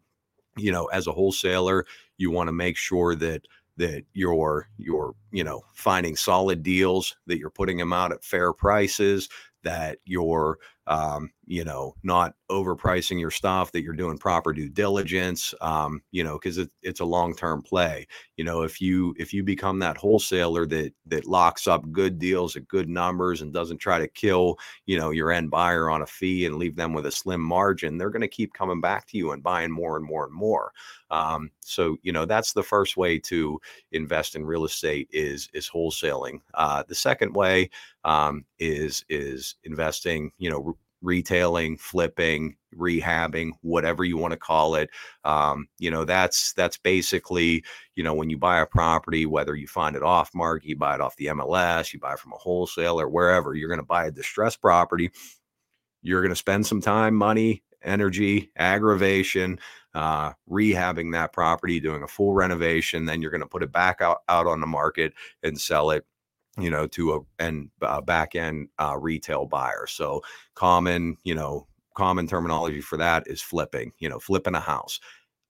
you 0.57 0.71
know 0.71 0.87
as 0.87 1.07
a 1.07 1.13
wholesaler 1.13 1.87
you 2.19 2.31
want 2.31 2.49
to 2.49 2.53
make 2.53 2.77
sure 2.77 3.15
that 3.15 3.43
that 3.77 4.05
you're 4.15 4.69
you're 4.79 5.15
you 5.33 5.45
know 5.45 5.63
finding 5.75 6.17
solid 6.17 6.63
deals 6.63 7.17
that 7.27 7.39
you're 7.39 7.51
putting 7.51 7.77
them 7.77 7.93
out 7.93 8.13
at 8.13 8.25
fair 8.25 8.53
prices 8.53 9.29
that 9.63 9.99
you're 10.05 10.59
um, 10.87 11.31
you 11.47 11.65
know 11.65 11.95
not 12.03 12.35
overpricing 12.51 13.19
your 13.19 13.31
stuff 13.31 13.73
that 13.73 13.83
you're 13.83 13.93
doing 13.93 14.19
proper 14.19 14.53
due 14.53 14.69
diligence 14.69 15.55
um, 15.61 16.01
you 16.11 16.23
know 16.23 16.35
because 16.35 16.59
it, 16.59 16.71
it's 16.83 17.01
a 17.01 17.05
long-term 17.05 17.63
play. 17.63 18.07
You 18.37 18.45
know 18.45 18.63
if 18.63 18.81
you 18.81 19.15
if 19.19 19.33
you 19.33 19.43
become 19.43 19.79
that 19.81 19.97
wholesaler 19.97 20.67
that 20.67 20.93
that 21.07 21.27
locks 21.27 21.67
up 21.67 21.91
good 21.93 22.19
deals 22.19 22.57
at 22.57 22.69
good 22.69 22.89
numbers 22.89 23.43
and 23.43 23.53
doesn't 23.53 23.79
try 23.79 23.99
to 23.99 24.09
kill 24.09 24.59
you 24.87 24.99
know 24.99 25.11
your 25.11 25.31
end 25.31 25.51
buyer 25.51 25.91
on 25.91 26.03
a 26.03 26.07
fee 26.07 26.47
and 26.47 26.57
leave 26.57 26.77
them 26.77 26.93
with 26.93 27.07
a 27.07 27.11
slim 27.13 27.41
margin 27.41 27.97
they're 27.97 28.11
going 28.11 28.21
to 28.23 28.29
keep 28.29 28.53
coming 28.53 28.81
back 28.81 29.07
to 29.07 29.17
you 29.17 29.33
and 29.33 29.43
buying 29.43 29.71
more 29.71 29.97
and 29.97 30.05
more 30.05 30.25
and 30.25 30.35
more. 30.35 30.73
Um, 31.11 31.51
so 31.61 31.97
you 32.03 32.13
know 32.13 32.25
that's 32.25 32.53
the 32.53 32.63
first 32.63 32.97
way 32.97 33.19
to 33.21 33.61
invest 33.93 34.35
in 34.35 34.45
real 34.45 34.65
estate 34.65 35.09
is 35.13 35.49
is 35.53 35.69
wholesaling. 35.69 36.41
Uh, 36.55 36.83
the 36.89 36.95
second 36.95 37.35
way 37.35 37.71
um, 38.05 38.45
is 38.59 39.05
is 39.09 39.57
investing 39.65 40.33
you 40.39 40.51
know 40.51 40.77
retailing, 41.03 41.77
flipping, 41.77 42.57
rehabbing, 42.75 43.53
whatever 43.63 44.05
you 44.05 44.17
want 44.17 44.33
to 44.33 44.39
call 44.39 44.75
it. 44.75 44.91
Um, 45.25 45.69
you 45.79 45.91
know, 45.91 46.05
that's 46.05 46.53
that's 46.55 46.77
basically, 46.77 47.65
you 47.95 48.03
know, 48.03 48.15
when 48.15 48.31
you 48.31 48.39
buy 48.39 48.61
a 48.61 48.67
property, 48.67 49.27
whether 49.27 49.55
you 49.55 49.67
find 49.67 49.97
it 49.97 50.03
off 50.03 50.35
market, 50.35 50.69
you 50.69 50.77
buy 50.77 50.95
it 50.95 51.01
off 51.01 51.17
the 51.17 51.27
MLS, 51.27 51.93
you 51.93 52.01
buy 52.01 52.15
it 52.15 52.19
from 52.19 52.33
a 52.33 52.37
wholesaler, 52.37 53.09
wherever, 53.09 53.55
you're 53.55 53.69
going 53.69 53.81
to 53.81 53.87
buy 53.87 54.07
a 54.07 54.11
distressed 54.11 54.61
property. 54.61 55.11
You're 56.03 56.23
going 56.23 56.31
to 56.31 56.37
spend 56.37 56.67
some 56.67 56.81
time, 56.81 57.15
money, 57.15 57.63
energy, 57.83 58.51
aggravation, 58.57 59.59
uh, 59.95 60.33
rehabbing 60.51 61.13
that 61.13 61.33
property, 61.33 61.81
doing 61.81 62.03
a 62.03 62.09
full 62.09 62.33
renovation. 62.33 63.07
Then 63.07 63.23
you're 63.23 63.31
going 63.31 63.41
to 63.41 63.47
put 63.47 63.63
it 63.63 63.73
back 63.73 64.01
out, 64.01 64.19
out 64.29 64.47
on 64.47 64.61
the 64.61 64.67
market 64.67 65.15
and 65.43 65.59
sell 65.61 65.91
it 65.91 66.05
you 66.59 66.71
know, 66.71 66.87
to 66.89 67.15
a 67.15 67.21
and 67.39 67.71
uh, 67.83 68.01
back 68.01 68.35
end 68.35 68.69
uh, 68.79 68.97
retail 68.99 69.47
buyer. 69.47 69.87
So 69.87 70.23
common, 70.55 71.17
you 71.25 71.35
know, 71.35 71.67
common 71.95 72.27
terminology 72.27 72.81
for 72.81 72.97
that 72.99 73.25
is 73.27 73.43
flipping. 73.43 73.93
You 73.99 74.09
know, 74.09 74.19
flipping 74.19 74.55
a 74.55 74.61
house. 74.61 75.01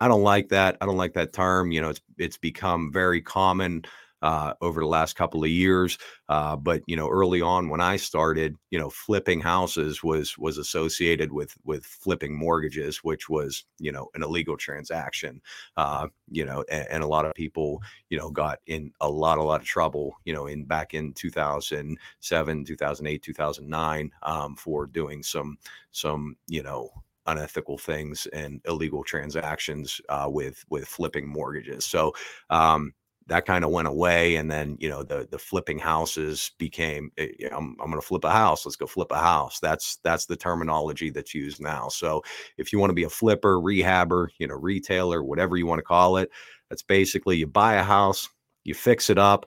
I 0.00 0.08
don't 0.08 0.22
like 0.22 0.48
that. 0.50 0.76
I 0.80 0.86
don't 0.86 0.96
like 0.96 1.14
that 1.14 1.32
term. 1.32 1.72
You 1.72 1.80
know, 1.80 1.90
it's 1.90 2.00
it's 2.18 2.36
become 2.38 2.92
very 2.92 3.22
common 3.22 3.84
uh, 4.22 4.54
over 4.60 4.80
the 4.80 4.86
last 4.86 5.14
couple 5.16 5.44
of 5.44 5.50
years. 5.50 5.98
Uh, 6.28 6.56
but 6.56 6.82
you 6.86 6.96
know, 6.96 7.08
early 7.08 7.40
on 7.40 7.68
when 7.68 7.80
I 7.80 7.96
started, 7.96 8.56
you 8.70 8.78
know, 8.78 8.90
flipping 8.90 9.40
houses 9.40 10.02
was 10.02 10.36
was 10.38 10.58
associated 10.58 11.32
with 11.32 11.54
with 11.64 11.84
flipping 11.84 12.36
mortgages, 12.36 12.98
which 12.98 13.28
was 13.28 13.64
you 13.78 13.92
know 13.92 14.08
an 14.14 14.22
illegal 14.22 14.56
transaction. 14.56 15.40
Uh, 15.76 16.08
you 16.30 16.44
know, 16.44 16.64
and, 16.70 16.86
and, 16.90 17.02
a 17.02 17.06
lot 17.06 17.24
of 17.24 17.34
people 17.34 17.80
you 18.10 18.18
know 18.18 18.30
got 18.30 18.58
in 18.66 18.90
a 19.00 19.08
lot 19.08 19.38
a 19.38 19.42
lot 19.42 19.60
of 19.60 19.66
trouble. 19.66 20.16
You 20.24 20.32
know, 20.32 20.46
in 20.46 20.64
back 20.64 20.94
in 20.94 21.12
2007, 21.12 22.64
2008, 22.64 23.22
2009 23.22 24.10
um, 24.22 24.56
for 24.56 24.86
doing 24.86 25.22
some 25.22 25.58
some 25.92 26.36
you 26.48 26.62
know 26.62 26.90
unethical 27.26 27.76
things 27.76 28.26
and 28.32 28.60
illegal 28.66 29.02
transactions 29.04 30.00
uh, 30.08 30.28
with 30.28 30.64
with 30.70 30.86
flipping 30.86 31.28
mortgages. 31.28 31.84
So 31.84 32.14
um, 32.50 32.92
that 33.28 33.44
kind 33.44 33.64
of 33.64 33.70
went 33.70 33.88
away 33.88 34.36
and 34.36 34.50
then 34.50 34.76
you 34.78 34.88
know 34.88 35.02
the 35.02 35.26
the 35.30 35.38
flipping 35.38 35.78
houses 35.78 36.52
became 36.58 37.10
eh, 37.18 37.28
i'm, 37.52 37.76
I'm 37.80 37.90
going 37.90 38.00
to 38.00 38.06
flip 38.06 38.24
a 38.24 38.30
house 38.30 38.64
let's 38.64 38.76
go 38.76 38.86
flip 38.86 39.10
a 39.10 39.18
house. 39.18 39.58
That's 39.60 39.98
that's 40.02 40.26
the 40.26 40.36
terminology 40.36 41.10
that's 41.10 41.34
used 41.34 41.60
now. 41.60 41.88
So 41.88 42.22
if 42.58 42.72
you 42.72 42.78
want 42.78 42.90
to 42.90 42.94
be 42.94 43.04
a 43.04 43.08
flipper 43.10 43.60
rehabber 43.60 44.28
you 44.38 44.46
know 44.46 44.54
retailer 44.54 45.22
whatever 45.22 45.56
you 45.56 45.66
want 45.66 45.78
to 45.78 45.84
call 45.84 46.16
it 46.16 46.30
that's 46.68 46.82
basically 46.82 47.36
you 47.36 47.46
buy 47.46 47.74
a 47.74 47.82
house 47.82 48.28
you 48.64 48.74
fix 48.74 49.10
it 49.10 49.18
up 49.18 49.46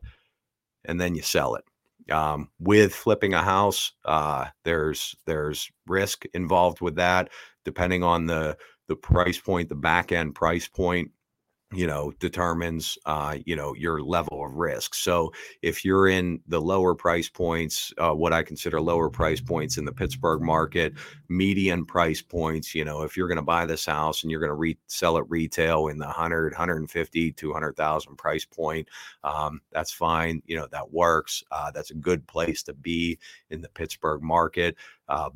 and 0.86 1.00
then 1.00 1.16
you 1.16 1.22
sell 1.22 1.56
it. 1.56 1.64
Um, 2.12 2.50
with 2.60 2.96
flipping 2.96 3.36
a 3.36 3.44
house 3.44 3.94
uh, 4.06 4.46
there's 4.66 5.16
there's 5.26 5.70
risk 5.86 6.26
involved 6.34 6.82
with 6.82 6.96
that 6.96 7.30
depending 7.66 8.04
on 8.04 8.26
the 8.26 8.58
the 8.88 8.96
price 8.96 9.40
point 9.40 9.70
the 9.70 9.76
back 9.76 10.12
end 10.12 10.34
price 10.34 10.68
point 10.68 11.12
you 11.72 11.86
know 11.86 12.12
determines 12.20 12.98
uh 13.06 13.38
you 13.46 13.56
know 13.56 13.76
your 13.76 14.02
level 14.02 14.44
of 14.44 14.56
risk. 14.56 14.96
So 14.96 15.32
if 15.62 15.86
you're 15.86 16.08
in 16.08 16.40
the 16.48 16.62
lower 16.62 16.96
price 16.96 17.30
points 17.30 17.94
uh, 17.98 18.14
what 18.14 18.34
i 18.34 18.42
consider 18.44 18.82
lower 18.82 19.10
price 19.10 19.42
points 19.42 19.78
in 19.78 19.86
the 19.86 19.92
pittsburgh 19.92 20.42
market 20.42 20.94
median 21.28 21.86
price 21.86 22.22
points 22.22 22.74
you 22.74 22.84
know 22.84 23.04
if 23.04 23.16
you're 23.16 23.28
going 23.28 23.36
to 23.36 23.42
buy 23.42 23.66
this 23.66 23.86
house 23.86 24.24
and 24.24 24.32
you're 24.32 24.40
going 24.40 24.50
to 24.50 24.56
re- 24.56 24.78
sell 24.88 25.18
it 25.18 25.26
retail 25.30 25.88
in 25.88 25.98
the 25.98 26.06
100 26.06 26.54
150 26.54 27.32
200000 27.32 28.16
price 28.16 28.46
point 28.46 28.88
um, 29.24 29.62
that's 29.72 29.92
fine 29.92 30.42
you 30.46 30.56
know 30.58 30.68
that 30.72 30.92
works 30.92 31.44
uh, 31.52 31.72
that's 31.72 31.92
a 31.92 31.96
good 31.96 32.26
place 32.28 32.64
to 32.64 32.74
be 32.74 33.18
in 33.50 33.62
the 33.62 33.70
pittsburgh 33.70 34.22
market 34.22 34.76
uh, 35.08 35.30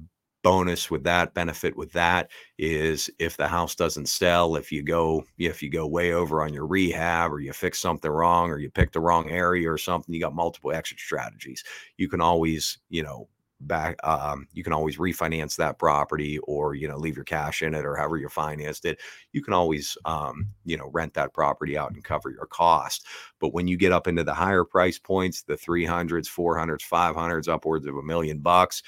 bonus 0.44 0.92
with 0.92 1.04
that 1.04 1.34
benefit 1.34 1.76
with 1.78 1.92
that 1.94 2.30
is 2.58 3.10
if 3.20 3.38
the 3.38 3.48
house 3.48 3.76
doesn't 3.76 4.08
sell 4.08 4.56
if 4.56 4.72
you 4.72 4.84
go 4.84 5.24
if 5.38 5.64
you 5.64 5.70
go 5.70 5.88
way 5.88 6.14
over 6.14 6.44
on 6.44 6.54
your 6.54 6.68
rehab 6.68 7.32
or 7.32 7.40
you 7.40 7.54
fix 7.54 7.80
something 7.80 8.12
wrong 8.12 8.50
or 8.52 8.60
you 8.60 8.70
pick 8.70 8.92
the 8.92 9.00
wrong 9.00 9.30
area 9.32 9.72
or 9.72 9.78
something 9.78 10.14
you 10.14 10.22
got 10.22 10.36
multiple 10.36 10.72
exit 10.74 11.00
strategies. 11.00 11.64
You 11.98 12.10
can 12.10 12.22
always 12.22 12.78
you 12.90 13.04
know 13.04 13.28
back 13.62 13.96
um, 14.06 14.48
you 14.54 14.64
can 14.64 14.74
always 14.74 14.98
refinance 14.98 15.56
that 15.56 15.80
property 15.80 16.38
or 16.40 16.76
you 16.76 16.88
know 16.88 16.98
leave 16.98 17.16
your 17.16 17.24
cash 17.26 17.62
in 17.62 17.74
it 17.74 17.86
or 17.86 17.96
however 17.96 18.18
you 18.18 18.28
financed 18.30 18.86
it. 18.86 19.00
You 19.32 19.42
can 19.42 19.54
always 19.54 19.98
um, 20.06 20.48
you 20.66 20.78
know 20.78 20.90
rent 20.94 21.14
that 21.14 21.34
property 21.34 21.78
out 21.78 21.92
and 21.94 22.04
cover 22.04 22.30
your 22.30 22.48
cost. 22.48 23.06
But 23.40 23.54
when 23.54 23.68
you 23.68 23.78
get 23.78 23.92
up 23.94 24.08
into 24.08 24.24
the 24.24 24.34
higher 24.34 24.64
price 24.66 25.00
points 25.00 25.44
the 25.44 25.56
300s 25.56 26.28
400s 26.28 26.82
500s 26.84 27.48
upwards 27.48 27.86
of 27.88 27.96
a 27.98 28.04
million 28.04 28.40
bucks 28.40 28.84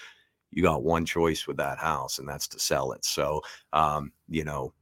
you 0.55 0.63
got 0.63 0.83
one 0.83 1.05
choice 1.05 1.45
with 1.45 1.57
that 1.57 1.77
house, 1.77 2.17
and 2.17 2.27
that's 2.27 2.47
to 2.47 2.59
sell 2.59 2.93
it. 2.93 3.05
So, 3.05 3.41
um, 3.74 4.13
you 4.29 4.45
know, 4.45 4.74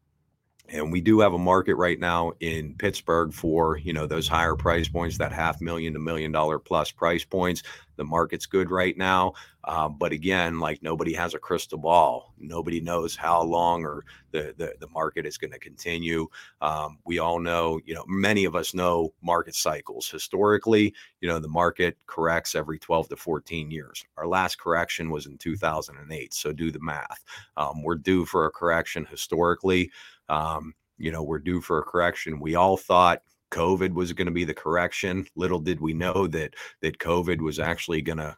and 0.69 0.91
we 0.91 1.01
do 1.01 1.19
have 1.19 1.33
a 1.33 1.37
market 1.37 1.75
right 1.75 1.99
now 1.99 2.31
in 2.39 2.75
Pittsburgh 2.75 3.33
for 3.33 3.77
you 3.77 3.93
know 3.93 4.07
those 4.07 4.27
higher 4.27 4.55
price 4.55 4.87
points, 4.87 5.17
that 5.17 5.33
half 5.33 5.61
million 5.61 5.93
to 5.93 5.99
million 5.99 6.31
dollar 6.31 6.59
plus 6.59 6.91
price 6.91 7.25
points. 7.25 7.63
The 7.95 8.03
market's 8.03 8.47
good 8.47 8.71
right 8.71 8.97
now, 8.97 9.33
uh, 9.65 9.87
but 9.87 10.11
again, 10.11 10.59
like 10.59 10.81
nobody 10.81 11.13
has 11.13 11.35
a 11.35 11.39
crystal 11.39 11.77
ball. 11.77 12.33
Nobody 12.39 12.79
knows 12.81 13.15
how 13.15 13.43
long 13.43 13.85
or 13.85 14.03
the 14.31 14.55
the, 14.57 14.73
the 14.79 14.87
market 14.87 15.25
is 15.25 15.37
going 15.37 15.51
to 15.51 15.59
continue. 15.59 16.27
Um, 16.61 16.97
we 17.05 17.19
all 17.19 17.39
know, 17.39 17.79
you 17.85 17.93
know, 17.93 18.05
many 18.07 18.45
of 18.45 18.55
us 18.55 18.73
know 18.73 19.13
market 19.21 19.55
cycles. 19.55 20.09
Historically, 20.09 20.93
you 21.21 21.29
know, 21.29 21.39
the 21.39 21.47
market 21.47 21.97
corrects 22.07 22.55
every 22.55 22.79
12 22.79 23.09
to 23.09 23.15
14 23.15 23.69
years. 23.69 24.03
Our 24.17 24.27
last 24.27 24.59
correction 24.59 25.11
was 25.11 25.27
in 25.27 25.37
2008. 25.37 26.33
So 26.33 26.51
do 26.51 26.71
the 26.71 26.79
math. 26.79 27.23
Um, 27.57 27.83
we're 27.83 27.95
due 27.95 28.25
for 28.25 28.45
a 28.45 28.51
correction 28.51 29.05
historically. 29.05 29.91
Um, 30.29 30.73
you 30.97 31.11
know, 31.11 31.23
we're 31.23 31.39
due 31.39 31.61
for 31.61 31.79
a 31.79 31.83
correction. 31.83 32.39
We 32.39 32.55
all 32.55 32.77
thought 32.77 33.23
COVID 33.51 33.93
was 33.93 34.13
going 34.13 34.27
to 34.27 34.31
be 34.31 34.45
the 34.45 34.53
correction. 34.53 35.25
Little 35.35 35.59
did 35.59 35.79
we 35.79 35.93
know 35.93 36.27
that 36.27 36.53
that 36.81 36.99
COVID 36.99 37.39
was 37.41 37.59
actually 37.59 38.01
going 38.01 38.17
to 38.17 38.37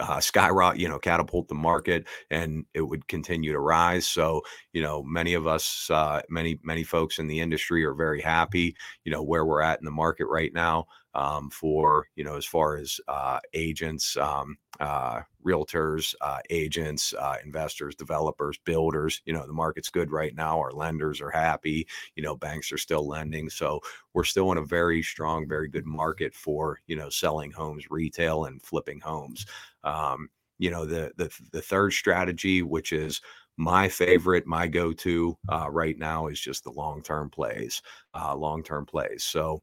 uh, 0.00 0.20
skyrocket, 0.20 0.80
you 0.80 0.88
know, 0.88 0.98
catapult 0.98 1.48
the 1.48 1.54
market, 1.54 2.06
and 2.30 2.64
it 2.74 2.82
would 2.82 3.08
continue 3.08 3.52
to 3.52 3.60
rise. 3.60 4.06
So, 4.06 4.42
you 4.72 4.82
know, 4.82 5.02
many 5.02 5.34
of 5.34 5.46
us, 5.46 5.88
uh, 5.90 6.20
many 6.28 6.58
many 6.62 6.82
folks 6.82 7.18
in 7.18 7.26
the 7.26 7.40
industry 7.40 7.84
are 7.84 7.94
very 7.94 8.20
happy, 8.20 8.76
you 9.04 9.12
know, 9.12 9.22
where 9.22 9.44
we're 9.44 9.62
at 9.62 9.78
in 9.78 9.84
the 9.84 9.90
market 9.90 10.26
right 10.26 10.52
now 10.52 10.86
um, 11.16 11.50
for 11.50 12.06
you 12.14 12.24
know 12.24 12.36
as 12.36 12.44
far 12.44 12.76
as 12.76 13.00
uh, 13.08 13.40
agents, 13.54 14.16
um, 14.18 14.56
uh, 14.80 15.20
realtors, 15.44 16.14
uh, 16.20 16.38
agents, 16.50 17.14
uh, 17.18 17.36
investors, 17.44 17.96
developers, 17.96 18.58
builders. 18.64 19.22
You 19.24 19.32
know 19.32 19.46
the 19.46 19.52
market's 19.52 19.88
good 19.90 20.10
right 20.12 20.34
now. 20.36 20.58
Our 20.60 20.72
lenders 20.72 21.20
are 21.20 21.30
happy. 21.30 21.88
You 22.16 22.22
know 22.22 22.36
banks 22.36 22.70
are 22.70 22.78
still 22.78 23.08
lending, 23.08 23.48
so 23.50 23.80
we're 24.14 24.24
still 24.24 24.52
in 24.52 24.58
a 24.58 24.64
very 24.64 25.02
strong, 25.02 25.48
very 25.48 25.68
good 25.68 25.86
market 25.86 26.34
for 26.34 26.78
you 26.86 26.96
know 26.96 27.08
selling 27.08 27.50
homes, 27.50 27.90
retail, 27.90 28.44
and 28.44 28.62
flipping 28.62 29.00
homes. 29.00 29.46
Um, 29.84 30.28
you 30.58 30.70
know 30.70 30.84
the 30.84 31.12
the 31.16 31.30
the 31.52 31.62
third 31.62 31.92
strategy, 31.94 32.62
which 32.62 32.92
is 32.92 33.20
my 33.58 33.88
favorite, 33.88 34.46
my 34.46 34.66
go-to 34.66 35.36
uh, 35.48 35.68
right 35.70 35.98
now 35.98 36.26
is 36.26 36.38
just 36.38 36.62
the 36.64 36.70
long-term 36.72 37.30
plays, 37.30 37.80
uh, 38.14 38.36
long-term 38.36 38.84
plays. 38.84 39.24
So 39.24 39.62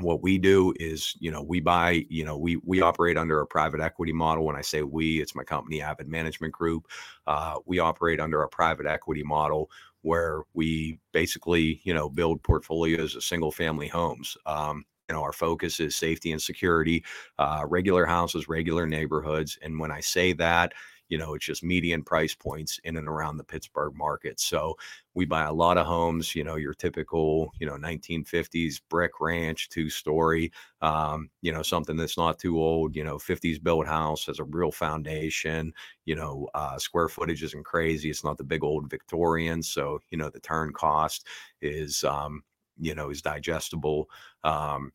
what 0.00 0.22
we 0.22 0.38
do 0.38 0.72
is 0.78 1.14
you 1.18 1.30
know 1.30 1.42
we 1.42 1.60
buy 1.60 2.04
you 2.08 2.24
know 2.24 2.36
we 2.36 2.56
we 2.64 2.80
operate 2.80 3.16
under 3.16 3.40
a 3.40 3.46
private 3.46 3.80
equity 3.80 4.12
model. 4.12 4.44
When 4.44 4.56
i 4.56 4.60
say 4.60 4.82
we 4.82 5.20
it's 5.20 5.34
my 5.34 5.44
company 5.44 5.80
avid 5.82 6.08
management 6.08 6.52
group. 6.52 6.86
Uh, 7.26 7.56
we 7.66 7.78
operate 7.78 8.20
under 8.20 8.42
a 8.42 8.48
private 8.48 8.86
equity 8.86 9.22
model 9.22 9.70
where 10.02 10.42
we 10.54 10.98
basically 11.12 11.80
you 11.84 11.94
know 11.94 12.08
build 12.08 12.42
portfolios 12.42 13.14
of 13.16 13.24
single 13.24 13.52
family 13.52 13.88
homes. 13.88 14.36
Um, 14.46 14.84
you 15.08 15.14
know 15.14 15.22
our 15.22 15.32
focus 15.32 15.80
is 15.80 15.96
safety 15.96 16.32
and 16.32 16.40
security 16.40 17.04
uh, 17.38 17.64
regular 17.66 18.06
houses 18.06 18.48
regular 18.48 18.86
neighborhoods. 18.86 19.58
And 19.62 19.80
when 19.80 19.90
i 19.90 20.00
say 20.00 20.32
that 20.34 20.72
you 21.08 21.18
know, 21.18 21.34
it's 21.34 21.44
just 21.46 21.62
median 21.64 22.02
price 22.02 22.34
points 22.34 22.78
in 22.84 22.96
and 22.96 23.08
around 23.08 23.36
the 23.36 23.44
Pittsburgh 23.44 23.94
market. 23.96 24.40
So 24.40 24.76
we 25.14 25.24
buy 25.24 25.44
a 25.44 25.52
lot 25.52 25.78
of 25.78 25.86
homes, 25.86 26.34
you 26.34 26.44
know, 26.44 26.56
your 26.56 26.74
typical, 26.74 27.52
you 27.58 27.66
know, 27.66 27.76
1950s 27.76 28.80
brick 28.88 29.20
ranch, 29.20 29.68
two 29.68 29.90
story, 29.90 30.52
um, 30.80 31.30
you 31.42 31.52
know, 31.52 31.62
something 31.62 31.96
that's 31.96 32.16
not 32.16 32.38
too 32.38 32.58
old, 32.60 32.94
you 32.94 33.04
know, 33.04 33.18
50s 33.18 33.58
built 33.58 33.86
house 33.86 34.26
has 34.26 34.38
a 34.38 34.44
real 34.44 34.70
foundation, 34.70 35.72
you 36.04 36.14
know, 36.14 36.48
uh, 36.54 36.78
square 36.78 37.08
footage 37.08 37.42
isn't 37.42 37.64
crazy. 37.64 38.10
It's 38.10 38.24
not 38.24 38.38
the 38.38 38.44
big 38.44 38.62
old 38.64 38.88
Victorian. 38.90 39.62
So, 39.62 40.00
you 40.10 40.18
know, 40.18 40.30
the 40.30 40.40
turn 40.40 40.72
cost 40.72 41.26
is, 41.60 42.04
um, 42.04 42.42
you 42.78 42.94
know, 42.94 43.10
is 43.10 43.22
digestible. 43.22 44.08
Um, 44.44 44.92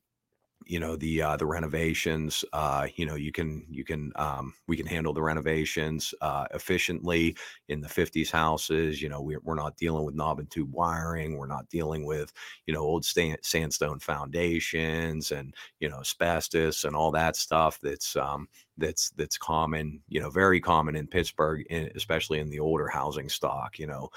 you 0.66 0.80
know 0.80 0.96
the 0.96 1.22
uh, 1.22 1.38
the 1.38 1.46
renovations 1.46 2.46
uh, 2.54 2.88
you 2.96 3.06
know 3.06 3.16
you 3.16 3.32
can 3.32 3.66
you 3.70 3.84
can 3.84 4.12
um, 4.16 4.54
we 4.68 4.78
can 4.78 4.86
handle 4.86 5.14
the 5.14 5.22
renovations 5.22 6.14
uh, 6.22 6.46
efficiently 6.54 7.36
in 7.70 7.82
the 7.82 7.88
50s 7.90 8.32
houses 8.32 9.02
you 9.02 9.10
know 9.10 9.22
we're, 9.22 9.40
we're 9.44 9.56
not 9.56 9.78
dealing 9.78 10.06
with 10.06 10.16
knob 10.16 10.40
and 10.40 10.50
tube 10.50 10.72
wiring 10.72 11.38
we're 11.38 11.48
not 11.48 11.68
dealing 11.70 12.06
with 12.06 12.32
you 12.66 12.74
know 12.74 12.82
old 12.82 13.06
stand, 13.06 13.38
sandstone 13.42 14.00
foundations 14.00 15.32
and 15.32 15.54
you 15.80 15.90
know 15.90 16.00
asbestos 16.00 16.84
and 16.84 16.96
all 16.96 17.12
that 17.12 17.36
stuff 17.36 17.80
that's 17.82 18.16
um, 18.16 18.48
that's 18.78 19.12
that's 19.12 19.38
common 19.38 20.02
you 20.10 20.20
know 20.20 20.30
very 20.30 20.60
common 20.60 20.96
in 20.96 21.08
Pittsburgh 21.08 21.66
in, 21.70 21.90
especially 21.96 22.40
in 22.40 22.50
the 22.50 22.60
older 22.60 22.88
housing 22.88 23.30
stock 23.30 23.78
you 23.80 23.88
know. 23.88 24.10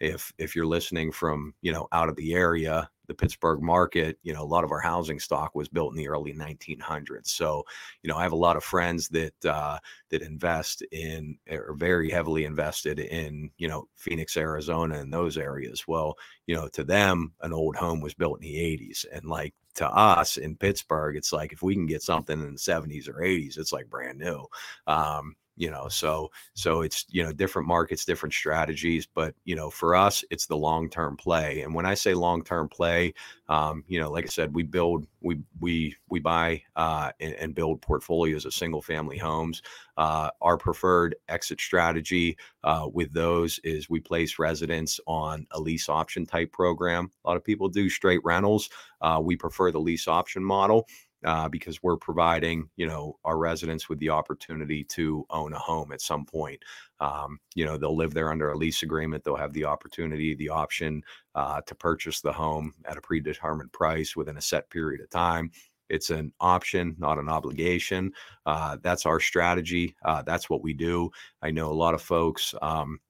If 0.00 0.32
if 0.38 0.56
you're 0.56 0.66
listening 0.66 1.12
from 1.12 1.54
you 1.62 1.72
know 1.72 1.86
out 1.92 2.08
of 2.08 2.16
the 2.16 2.34
area 2.34 2.90
the 3.12 3.22
Pittsburgh 3.22 3.62
market, 3.62 4.18
you 4.22 4.32
know, 4.32 4.42
a 4.42 4.44
lot 4.44 4.64
of 4.64 4.70
our 4.70 4.80
housing 4.80 5.20
stock 5.20 5.54
was 5.54 5.68
built 5.68 5.92
in 5.92 5.98
the 5.98 6.08
early 6.08 6.32
1900s. 6.32 7.28
So, 7.28 7.64
you 8.02 8.08
know, 8.08 8.16
I 8.16 8.22
have 8.22 8.32
a 8.32 8.36
lot 8.36 8.56
of 8.56 8.64
friends 8.64 9.08
that 9.08 9.44
uh, 9.44 9.78
that 10.10 10.22
invest 10.22 10.82
in 10.90 11.36
or 11.50 11.74
very 11.74 12.10
heavily 12.10 12.44
invested 12.44 12.98
in, 12.98 13.50
you 13.58 13.68
know, 13.68 13.86
Phoenix, 13.96 14.36
Arizona, 14.36 14.98
and 14.98 15.12
those 15.12 15.36
areas. 15.36 15.86
Well, 15.86 16.16
you 16.46 16.56
know, 16.56 16.68
to 16.68 16.84
them, 16.84 17.32
an 17.42 17.52
old 17.52 17.76
home 17.76 18.00
was 18.00 18.14
built 18.14 18.38
in 18.40 18.48
the 18.48 18.56
80s, 18.56 19.04
and 19.12 19.24
like 19.26 19.54
to 19.74 19.88
us 19.88 20.36
in 20.36 20.56
Pittsburgh, 20.56 21.16
it's 21.16 21.32
like 21.32 21.52
if 21.52 21.62
we 21.62 21.74
can 21.74 21.86
get 21.86 22.02
something 22.02 22.40
in 22.40 22.52
the 22.52 22.58
70s 22.58 23.08
or 23.08 23.20
80s, 23.22 23.58
it's 23.58 23.72
like 23.72 23.88
brand 23.88 24.18
new. 24.18 24.46
Um, 24.86 25.36
you 25.62 25.70
know 25.70 25.86
so 25.86 26.28
so 26.54 26.80
it's 26.80 27.06
you 27.08 27.22
know 27.22 27.32
different 27.32 27.68
markets 27.68 28.04
different 28.04 28.34
strategies 28.34 29.06
but 29.06 29.32
you 29.44 29.54
know 29.54 29.70
for 29.70 29.94
us 29.94 30.24
it's 30.28 30.46
the 30.46 30.56
long 30.56 30.90
term 30.90 31.16
play 31.16 31.60
and 31.60 31.72
when 31.72 31.86
i 31.86 31.94
say 31.94 32.14
long 32.14 32.42
term 32.42 32.68
play 32.68 33.14
um, 33.48 33.84
you 33.86 34.00
know 34.00 34.10
like 34.10 34.24
i 34.24 34.28
said 34.28 34.52
we 34.52 34.64
build 34.64 35.06
we 35.20 35.38
we 35.60 35.94
we 36.08 36.18
buy 36.18 36.60
uh, 36.74 37.12
and, 37.20 37.34
and, 37.34 37.54
build 37.54 37.80
portfolios 37.80 38.44
of 38.44 38.52
single 38.52 38.82
family 38.82 39.16
homes 39.16 39.62
uh, 39.98 40.30
our 40.40 40.56
preferred 40.56 41.14
exit 41.28 41.60
strategy 41.60 42.36
uh, 42.64 42.88
with 42.92 43.12
those 43.12 43.60
is 43.62 43.88
we 43.88 44.00
place 44.00 44.40
residents 44.40 44.98
on 45.06 45.46
a 45.52 45.60
lease 45.60 45.88
option 45.88 46.24
type 46.24 46.50
program. 46.50 47.10
A 47.24 47.28
lot 47.28 47.36
of 47.36 47.44
people 47.44 47.68
do 47.68 47.90
straight 47.90 48.20
rentals 48.24 48.70
uh, 49.02 49.20
we 49.22 49.36
prefer 49.36 49.70
the 49.70 49.78
lease 49.78 50.08
option 50.08 50.42
model 50.42 50.86
uh, 51.24 51.48
because 51.48 51.82
we're 51.82 51.96
providing 51.96 52.68
you 52.76 52.86
know 52.86 53.18
our 53.24 53.38
residents 53.38 53.88
with 53.88 53.98
the 53.98 54.10
opportunity 54.10 54.84
to 54.84 55.24
own 55.30 55.52
a 55.52 55.58
home 55.58 55.92
at 55.92 56.00
some 56.00 56.24
point. 56.24 56.62
Um, 57.00 57.38
you 57.54 57.64
know 57.64 57.76
they'll 57.76 57.96
live 57.96 58.14
there 58.14 58.30
under 58.30 58.50
a 58.50 58.56
lease 58.56 58.82
agreement 58.82 59.24
they'll 59.24 59.36
have 59.36 59.52
the 59.52 59.64
opportunity 59.64 60.34
the 60.34 60.50
option 60.50 61.02
uh, 61.34 61.60
to 61.62 61.74
purchase 61.74 62.20
the 62.20 62.32
home 62.32 62.74
at 62.84 62.96
a 62.96 63.00
predetermined 63.00 63.72
price 63.72 64.14
within 64.16 64.36
a 64.36 64.42
set 64.42 64.70
period 64.70 65.00
of 65.00 65.10
time. 65.10 65.50
It's 65.88 66.10
an 66.10 66.32
option 66.40 66.96
not 66.98 67.18
an 67.18 67.28
obligation. 67.28 68.12
Uh, 68.46 68.76
that's 68.82 69.06
our 69.06 69.20
strategy 69.20 69.96
uh, 70.04 70.22
that's 70.22 70.48
what 70.48 70.62
we 70.62 70.72
do. 70.72 71.10
I 71.42 71.50
know 71.50 71.70
a 71.70 71.74
lot 71.74 71.94
of 71.94 72.02
folks 72.02 72.54
um, 72.62 73.00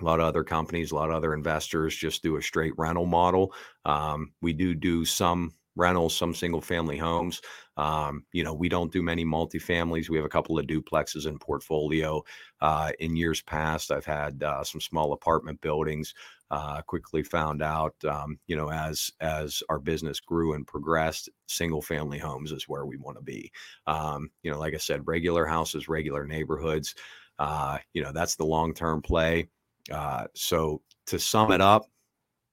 a 0.00 0.04
lot 0.04 0.20
of 0.20 0.26
other 0.26 0.44
companies, 0.44 0.92
a 0.92 0.94
lot 0.94 1.08
of 1.08 1.16
other 1.16 1.32
investors 1.34 1.96
just 1.96 2.22
do 2.22 2.36
a 2.36 2.42
straight 2.42 2.74
rental 2.76 3.06
model. 3.06 3.52
Um, 3.84 4.32
we 4.42 4.52
do 4.52 4.74
do 4.74 5.04
some 5.04 5.54
rentals, 5.76 6.16
some 6.16 6.34
single 6.34 6.60
family 6.60 6.96
homes. 6.96 7.40
Um, 7.76 8.24
you 8.32 8.42
know, 8.42 8.54
we 8.54 8.68
don't 8.68 8.92
do 8.92 9.02
many 9.02 9.24
multifamilies. 9.24 10.08
We 10.08 10.16
have 10.16 10.26
a 10.26 10.30
couple 10.30 10.58
of 10.58 10.66
duplexes 10.66 11.26
in 11.26 11.38
portfolio. 11.38 12.22
Uh, 12.60 12.92
in 12.98 13.16
years 13.16 13.42
past, 13.42 13.90
I've 13.90 14.06
had 14.06 14.42
uh, 14.42 14.64
some 14.64 14.80
small 14.80 15.12
apartment 15.12 15.60
buildings. 15.60 16.14
Uh, 16.52 16.80
quickly 16.82 17.24
found 17.24 17.60
out, 17.60 17.96
um, 18.04 18.38
you 18.46 18.54
know, 18.54 18.70
as 18.70 19.10
as 19.20 19.64
our 19.68 19.80
business 19.80 20.20
grew 20.20 20.52
and 20.54 20.64
progressed, 20.64 21.28
single 21.48 21.82
family 21.82 22.18
homes 22.18 22.52
is 22.52 22.68
where 22.68 22.86
we 22.86 22.96
want 22.96 23.16
to 23.18 23.22
be. 23.22 23.50
Um, 23.88 24.30
you 24.44 24.50
know, 24.52 24.58
like 24.58 24.72
I 24.72 24.78
said, 24.78 25.08
regular 25.08 25.44
houses, 25.44 25.88
regular 25.88 26.24
neighborhoods. 26.24 26.94
Uh, 27.40 27.78
you 27.94 28.02
know, 28.02 28.12
that's 28.12 28.36
the 28.36 28.46
long 28.46 28.74
term 28.74 29.02
play. 29.02 29.48
Uh, 29.90 30.26
so 30.34 30.82
to 31.06 31.18
sum 31.18 31.50
it 31.50 31.60
up, 31.60 31.86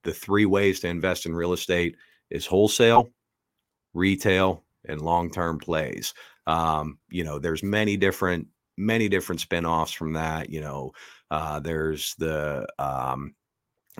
the 0.03 0.13
three 0.13 0.45
ways 0.45 0.79
to 0.81 0.87
invest 0.87 1.25
in 1.25 1.35
real 1.35 1.53
estate 1.53 1.95
is 2.33 2.45
wholesale, 2.45 3.09
retail, 3.93 4.65
and 4.89 5.01
long-term 5.01 5.59
plays. 5.59 6.13
Um, 6.45 6.99
you 7.09 7.23
know, 7.23 7.39
there's 7.39 7.63
many 7.63 7.95
different 7.95 8.47
many 8.75 9.07
different 9.07 9.39
spin-offs 9.39 9.93
from 9.93 10.13
that. 10.13 10.49
You 10.49 10.59
know, 10.59 10.91
uh, 11.31 11.59
there's 11.59 12.15
the 12.17 12.67
um, 12.79 13.35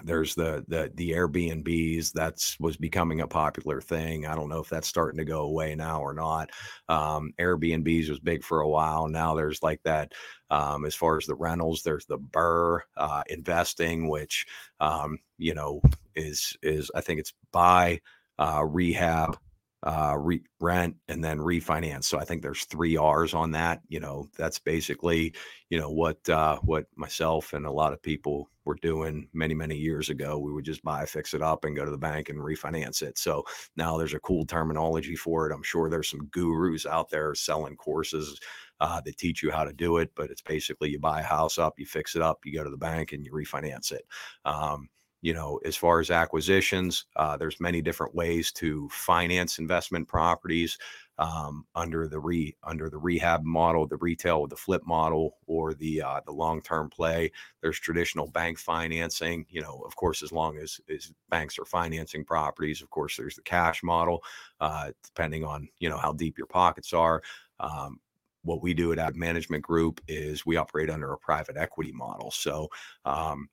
there's 0.04 0.34
the 0.34 0.66
the 0.68 0.92
the 0.96 1.12
Airbnbs 1.12 2.12
that's 2.12 2.60
was 2.60 2.76
becoming 2.78 3.22
a 3.22 3.28
popular 3.28 3.80
thing. 3.80 4.26
I 4.26 4.36
don't 4.36 4.50
know 4.50 4.60
if 4.60 4.70
that's 4.70 4.88
starting 4.88 5.20
to 5.20 5.26
go 5.26 5.42
away 5.42 5.76
now 5.76 6.02
or 6.02 6.14
not. 6.14 6.50
Um, 6.90 7.34
Airbnbs 7.40 8.10
was 8.10 8.20
big 8.20 8.44
for 8.44 8.62
a 8.62 8.70
while. 8.70 9.08
Now 9.08 9.36
there's 9.36 9.62
like 9.62 9.82
that. 9.84 10.14
Um, 10.50 10.86
as 10.86 10.96
far 10.96 11.18
as 11.18 11.26
the 11.26 11.36
rentals, 11.36 11.84
there's 11.84 12.06
the 12.06 12.18
BRRRR 12.18 12.80
uh, 12.98 13.24
investing, 13.30 14.10
which 14.10 14.46
um, 14.80 15.20
you 15.38 15.54
know 15.54 15.82
is 16.16 16.58
is 16.64 16.90
I 16.96 17.02
think 17.02 17.20
it's 17.20 17.34
buy 17.52 18.02
uh, 18.40 18.64
rehab, 18.66 19.38
uh, 19.84 20.16
re- 20.18 20.44
rent, 20.62 20.96
and 21.10 21.24
then 21.24 21.40
refinance. 21.40 22.06
So 22.06 22.18
I 22.18 22.24
think 22.24 22.42
there's 22.42 22.64
three 22.66 22.96
R's 22.96 23.34
on 23.34 23.52
that. 23.52 23.82
You 23.90 24.00
know, 24.00 24.28
that's 24.38 24.60
basically 24.60 25.34
you 25.70 25.80
know 25.80 25.90
what 25.92 26.28
uh, 26.30 26.58
what 26.64 26.86
myself 26.96 27.54
and 27.54 27.66
a 27.66 27.72
lot 27.72 27.94
of 27.94 28.02
people 28.02 28.50
were 28.66 28.78
doing 28.82 29.28
many 29.34 29.54
many 29.54 29.76
years 29.76 30.10
ago. 30.10 30.40
We 30.40 30.54
would 30.54 30.64
just 30.66 30.84
buy, 30.84 31.06
fix 31.06 31.34
it 31.34 31.42
up, 31.42 31.66
and 31.66 31.76
go 31.76 31.84
to 31.86 31.92
the 31.92 31.98
bank 31.98 32.30
and 32.30 32.40
refinance 32.40 33.02
it. 33.02 33.18
So 33.18 33.44
now 33.76 33.98
there's 33.98 34.14
a 34.14 34.20
cool 34.20 34.46
terminology 34.46 35.16
for 35.18 35.50
it. 35.50 35.54
I'm 35.54 35.64
sure 35.64 35.90
there's 35.90 36.10
some 36.10 36.28
gurus 36.28 36.86
out 36.86 37.10
there 37.10 37.36
selling 37.36 37.76
courses. 37.76 38.40
Uh, 38.80 39.00
that 39.06 39.16
teach 39.18 39.42
you 39.42 39.50
how 39.50 39.64
to 39.64 39.72
do 39.72 39.98
it, 39.98 40.12
but 40.14 40.30
it's 40.30 40.42
basically 40.42 40.90
you 40.90 41.00
buy 41.00 41.22
a 41.22 41.24
house 41.24 41.58
up, 41.58 41.80
you 41.80 41.86
fix 41.86 42.18
it 42.18 42.22
up, 42.22 42.40
you 42.44 42.52
go 42.54 42.66
to 42.66 42.70
the 42.70 42.76
bank, 42.76 43.14
and 43.14 43.24
you 43.24 43.32
refinance 43.32 43.94
it. 43.94 44.06
Um, 44.44 44.90
you 45.24 45.34
know 45.34 45.60
as 45.66 45.76
far 45.76 46.00
as 46.00 46.12
acquisitions 46.12 47.06
uh, 47.16 47.36
there's 47.36 47.60
many 47.60 47.82
different 47.82 48.14
ways 48.14 48.52
to 48.52 48.88
finance 48.90 49.58
investment 49.58 50.08
properties 50.08 50.78
um, 51.18 51.66
under 51.76 52.08
the 52.08 52.20
re 52.20 52.56
under 52.64 52.90
the 52.90 52.98
rehab 52.98 53.44
model 53.44 53.88
the 53.88 53.98
retail 53.98 54.42
with 54.42 54.52
the 54.52 54.56
flip 54.56 54.84
model 54.86 55.38
or 55.48 55.74
the 55.74 56.02
uh, 56.02 56.20
the 56.26 56.32
long-term 56.32 56.90
play 56.90 57.32
there's 57.62 57.80
traditional 57.80 58.28
bank 58.28 58.60
financing 58.60 59.46
you 59.50 59.62
know 59.62 59.82
of 59.86 59.96
course 59.96 60.22
as 60.22 60.32
long 60.32 60.58
as, 60.58 60.80
as 60.94 61.12
banks 61.30 61.58
are 61.58 61.66
financing 61.66 62.26
properties 62.26 62.82
of 62.82 62.90
course 62.90 63.16
there's 63.18 63.36
the 63.36 63.42
cash 63.42 63.82
model 63.82 64.22
uh, 64.60 64.92
depending 65.06 65.44
on 65.44 65.68
you 65.80 65.90
know 65.90 65.98
how 65.98 66.12
deep 66.12 66.38
your 66.38 66.48
pockets 66.48 66.92
are 66.94 67.24
um, 67.62 67.98
what 68.44 68.62
we 68.62 68.74
do 68.74 68.92
at 68.92 69.00
Avid 69.00 69.16
Management 69.16 69.64
Group 69.64 70.02
is 70.08 70.46
we 70.46 70.58
operate 70.58 70.90
under 70.90 71.14
a 71.14 71.18
private 71.18 71.56
equity 71.56 71.94
model. 71.94 72.30
So 72.30 72.70
um, 73.06 73.48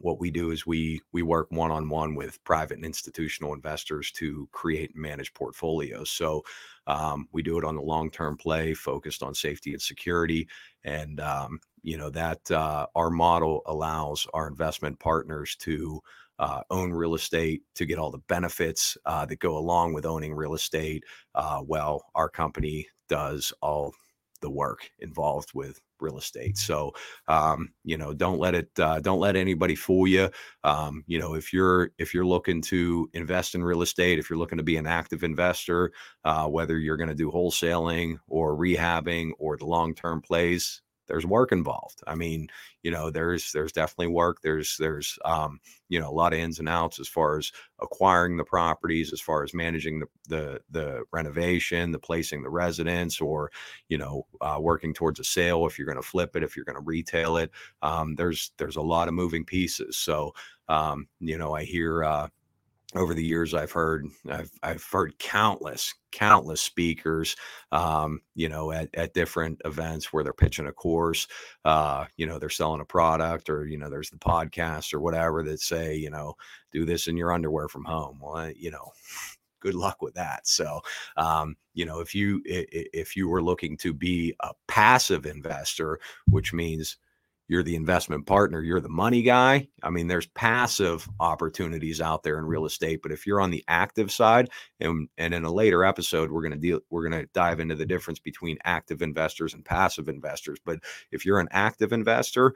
what 0.00 0.20
we 0.20 0.30
do 0.30 0.50
is 0.50 0.66
we 0.66 1.00
we 1.12 1.22
work 1.22 1.48
one 1.50 1.70
on 1.70 1.88
one 1.88 2.14
with 2.14 2.42
private 2.44 2.76
and 2.76 2.84
institutional 2.84 3.54
investors 3.54 4.10
to 4.12 4.48
create 4.52 4.92
and 4.94 5.02
manage 5.02 5.32
portfolios. 5.34 6.10
So 6.10 6.42
um, 6.86 7.28
we 7.32 7.42
do 7.42 7.58
it 7.58 7.64
on 7.64 7.76
the 7.76 7.82
long 7.82 8.10
term 8.10 8.36
play, 8.36 8.74
focused 8.74 9.22
on 9.22 9.34
safety 9.34 9.72
and 9.72 9.82
security, 9.82 10.48
and 10.84 11.20
um, 11.20 11.60
you 11.82 11.96
know 11.96 12.10
that 12.10 12.50
uh, 12.50 12.86
our 12.94 13.10
model 13.10 13.62
allows 13.66 14.26
our 14.34 14.48
investment 14.48 14.98
partners 14.98 15.56
to 15.60 16.00
uh, 16.38 16.62
own 16.70 16.92
real 16.92 17.14
estate 17.14 17.62
to 17.74 17.86
get 17.86 17.98
all 17.98 18.10
the 18.10 18.18
benefits 18.28 18.96
uh, 19.06 19.24
that 19.26 19.38
go 19.38 19.56
along 19.56 19.94
with 19.94 20.06
owning 20.06 20.34
real 20.34 20.54
estate. 20.54 21.04
Uh, 21.34 21.62
well, 21.64 22.04
our 22.14 22.28
company 22.28 22.86
does 23.08 23.52
all 23.60 23.94
the 24.44 24.50
work 24.50 24.90
involved 24.98 25.52
with 25.54 25.80
real 26.00 26.18
estate. 26.18 26.58
So, 26.58 26.92
um, 27.28 27.72
you 27.82 27.96
know, 27.96 28.12
don't 28.12 28.38
let 28.38 28.54
it, 28.54 28.68
uh, 28.78 29.00
don't 29.00 29.20
let 29.20 29.36
anybody 29.36 29.74
fool 29.74 30.06
you. 30.06 30.28
Um, 30.62 31.02
you 31.06 31.18
know, 31.18 31.34
if 31.34 31.52
you're 31.52 31.90
if 31.98 32.12
you're 32.12 32.26
looking 32.26 32.60
to 32.62 33.08
invest 33.14 33.54
in 33.54 33.64
real 33.64 33.80
estate, 33.80 34.18
if 34.18 34.28
you're 34.28 34.38
looking 34.38 34.58
to 34.58 34.64
be 34.64 34.76
an 34.76 34.86
active 34.86 35.24
investor, 35.24 35.92
uh, 36.24 36.46
whether 36.46 36.78
you're 36.78 36.98
going 36.98 37.08
to 37.08 37.14
do 37.14 37.30
wholesaling 37.30 38.18
or 38.28 38.54
rehabbing 38.54 39.30
or 39.38 39.56
the 39.56 39.64
long 39.64 39.94
term 39.94 40.20
plays, 40.20 40.82
there's 41.06 41.26
work 41.26 41.52
involved. 41.52 42.00
I 42.06 42.14
mean, 42.14 42.48
you 42.82 42.90
know, 42.90 43.10
there's 43.10 43.52
there's 43.52 43.72
definitely 43.72 44.08
work. 44.08 44.40
There's 44.42 44.76
there's 44.78 45.18
um, 45.24 45.60
you 45.88 46.00
know 46.00 46.10
a 46.10 46.12
lot 46.12 46.32
of 46.32 46.38
ins 46.38 46.58
and 46.58 46.68
outs 46.68 46.98
as 46.98 47.08
far 47.08 47.38
as 47.38 47.52
acquiring 47.80 48.36
the 48.36 48.44
properties, 48.44 49.12
as 49.12 49.20
far 49.20 49.42
as 49.42 49.54
managing 49.54 50.00
the 50.00 50.06
the, 50.28 50.60
the 50.70 51.04
renovation, 51.12 51.90
the 51.92 51.98
placing 51.98 52.42
the 52.42 52.50
residents, 52.50 53.20
or 53.20 53.50
you 53.88 53.98
know, 53.98 54.26
uh, 54.40 54.58
working 54.60 54.94
towards 54.94 55.20
a 55.20 55.24
sale 55.24 55.66
if 55.66 55.78
you're 55.78 55.86
going 55.86 56.00
to 56.00 56.02
flip 56.02 56.36
it, 56.36 56.42
if 56.42 56.56
you're 56.56 56.64
going 56.64 56.76
to 56.76 56.82
retail 56.82 57.36
it. 57.36 57.50
Um, 57.82 58.14
there's 58.14 58.52
there's 58.58 58.76
a 58.76 58.82
lot 58.82 59.08
of 59.08 59.14
moving 59.14 59.44
pieces. 59.44 59.96
So 59.96 60.32
um, 60.68 61.06
you 61.20 61.38
know, 61.38 61.54
I 61.54 61.64
hear 61.64 62.04
uh, 62.04 62.28
over 62.94 63.14
the 63.14 63.24
years 63.24 63.54
I've 63.54 63.72
heard 63.72 64.06
I've 64.30 64.50
I've 64.62 64.84
heard 64.84 65.18
countless 65.18 65.94
countless 66.12 66.60
speakers 66.60 67.36
um, 67.72 68.20
you 68.34 68.48
know 68.48 68.70
at, 68.72 68.88
at 68.94 69.14
different 69.14 69.60
events 69.64 70.12
where 70.12 70.22
they're 70.22 70.32
pitching 70.32 70.66
a 70.66 70.72
course 70.72 71.26
uh, 71.64 72.04
you 72.16 72.26
know 72.26 72.38
they're 72.38 72.50
selling 72.50 72.80
a 72.80 72.84
product 72.84 73.50
or 73.50 73.66
you 73.66 73.78
know 73.78 73.90
there's 73.90 74.10
the 74.10 74.16
podcast 74.16 74.94
or 74.94 75.00
whatever 75.00 75.42
that 75.42 75.60
say 75.60 75.94
you 75.96 76.10
know 76.10 76.34
do 76.72 76.84
this 76.84 77.08
in 77.08 77.16
your 77.16 77.32
underwear 77.32 77.68
from 77.68 77.84
home 77.84 78.18
well 78.20 78.50
you 78.56 78.70
know 78.70 78.92
good 79.64 79.74
luck 79.74 80.02
with 80.02 80.14
that. 80.14 80.46
So, 80.46 80.82
um, 81.16 81.56
you 81.72 81.86
know, 81.86 82.00
if 82.00 82.14
you 82.14 82.42
if 82.44 83.16
you 83.16 83.28
were 83.28 83.42
looking 83.42 83.76
to 83.78 83.92
be 83.92 84.34
a 84.40 84.50
passive 84.68 85.26
investor, 85.26 85.98
which 86.28 86.52
means 86.52 86.98
you're 87.48 87.62
the 87.62 87.76
investment 87.76 88.26
partner, 88.26 88.62
you're 88.62 88.80
the 88.80 88.88
money 88.88 89.22
guy. 89.22 89.68
I 89.82 89.90
mean, 89.90 90.08
there's 90.08 90.26
passive 90.28 91.08
opportunities 91.20 92.00
out 92.00 92.22
there 92.22 92.38
in 92.38 92.44
real 92.46 92.64
estate, 92.64 93.00
but 93.02 93.12
if 93.12 93.26
you're 93.26 93.40
on 93.40 93.50
the 93.50 93.64
active 93.68 94.10
side, 94.10 94.50
and 94.80 95.08
and 95.18 95.34
in 95.34 95.44
a 95.44 95.52
later 95.52 95.84
episode, 95.84 96.30
we're 96.30 96.48
to 96.48 96.56
deal, 96.56 96.80
we're 96.90 97.08
to 97.08 97.26
dive 97.34 97.60
into 97.60 97.74
the 97.74 97.86
difference 97.86 98.18
between 98.18 98.58
active 98.64 99.02
investors 99.02 99.54
and 99.54 99.64
passive 99.64 100.08
investors. 100.08 100.58
But 100.64 100.80
if 101.12 101.26
you're 101.26 101.40
an 101.40 101.48
active 101.50 101.92
investor, 101.92 102.54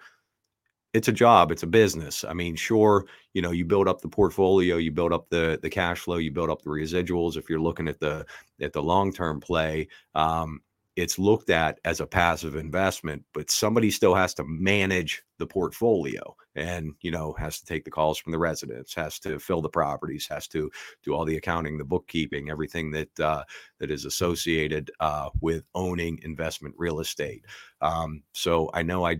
it's 0.94 1.09
a 1.09 1.12
job, 1.12 1.53
it's 1.53 1.62
a 1.62 1.66
business. 1.66 2.24
I 2.24 2.33
mean, 2.33 2.57
sure, 2.57 3.05
you 3.35 3.42
know, 3.42 3.51
you 3.51 3.64
build 3.64 3.88
up 3.88 4.01
the 4.01 4.09
portfolio, 4.09 4.77
you 4.77 4.90
build 4.90 5.12
up 5.12 5.29
the 5.29 5.59
the 5.62 5.68
cash 5.70 6.01
flow, 6.01 6.16
you 6.16 6.31
build 6.31 6.51
up 6.51 6.62
the 6.62 6.70
residuals. 6.70 7.37
If 7.37 7.51
you're 7.51 7.61
looking 7.61 7.88
at 7.88 8.01
the 8.01 8.24
at 8.61 8.72
the 8.72 8.83
long 8.83 9.12
term 9.12 9.40
play, 9.40 9.88
um, 10.14 10.61
it's 10.98 11.16
looked 11.16 11.48
at 11.48 11.78
as 11.84 12.00
a 12.00 12.06
passive 12.06 12.56
investment, 12.56 13.24
but 13.32 13.50
somebody 13.50 13.88
still 13.88 14.16
has 14.16 14.34
to 14.34 14.42
manage 14.44 15.22
the 15.38 15.46
portfolio 15.46 16.34
and, 16.56 16.92
you 17.02 17.12
know, 17.12 17.32
has 17.38 17.61
to 17.61 17.66
take 17.66 17.84
the 17.84 17.90
calls 17.90 18.18
from 18.18 18.32
the 18.32 18.38
residents, 18.38 18.94
has 18.94 19.20
to 19.20 19.38
fill 19.38 19.62
the 19.62 19.68
properties, 19.68 20.26
has 20.26 20.48
to 20.48 20.68
do 21.04 21.14
all 21.14 21.24
the 21.24 21.37
accounting, 21.37 21.78
the 21.78 21.84
bookkeeping, 21.84 22.50
everything 22.50 22.90
that, 22.90 23.20
uh, 23.20 23.44
that 23.78 23.92
is 23.92 24.06
associated 24.06 24.90
uh, 24.98 25.30
with 25.40 25.62
owning 25.76 26.18
investment 26.24 26.74
real 26.76 26.98
estate. 26.98 27.44
Um, 27.80 28.24
so 28.32 28.68
I 28.74 28.82
know 28.82 29.06
I 29.06 29.18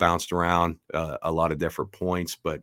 bounced 0.00 0.32
around 0.32 0.80
uh, 0.92 1.18
a 1.22 1.30
lot 1.30 1.52
of 1.52 1.58
different 1.58 1.92
points, 1.92 2.36
but 2.42 2.60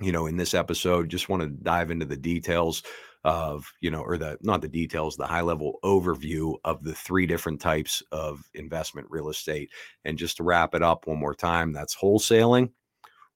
you 0.00 0.12
know, 0.12 0.26
in 0.26 0.36
this 0.36 0.54
episode, 0.54 1.08
just 1.08 1.28
want 1.28 1.42
to 1.42 1.48
dive 1.48 1.90
into 1.90 2.06
the 2.06 2.16
details 2.16 2.82
of 3.26 3.72
you 3.80 3.90
know 3.90 4.02
or 4.02 4.16
the 4.16 4.38
not 4.42 4.60
the 4.60 4.68
details 4.68 5.16
the 5.16 5.26
high 5.26 5.40
level 5.40 5.80
overview 5.82 6.54
of 6.64 6.84
the 6.84 6.94
three 6.94 7.26
different 7.26 7.60
types 7.60 8.00
of 8.12 8.40
investment 8.54 9.06
real 9.10 9.28
estate. 9.28 9.68
And 10.04 10.16
just 10.16 10.36
to 10.36 10.44
wrap 10.44 10.74
it 10.74 10.82
up 10.82 11.06
one 11.06 11.18
more 11.18 11.34
time 11.34 11.72
that's 11.72 11.96
wholesaling 11.96 12.70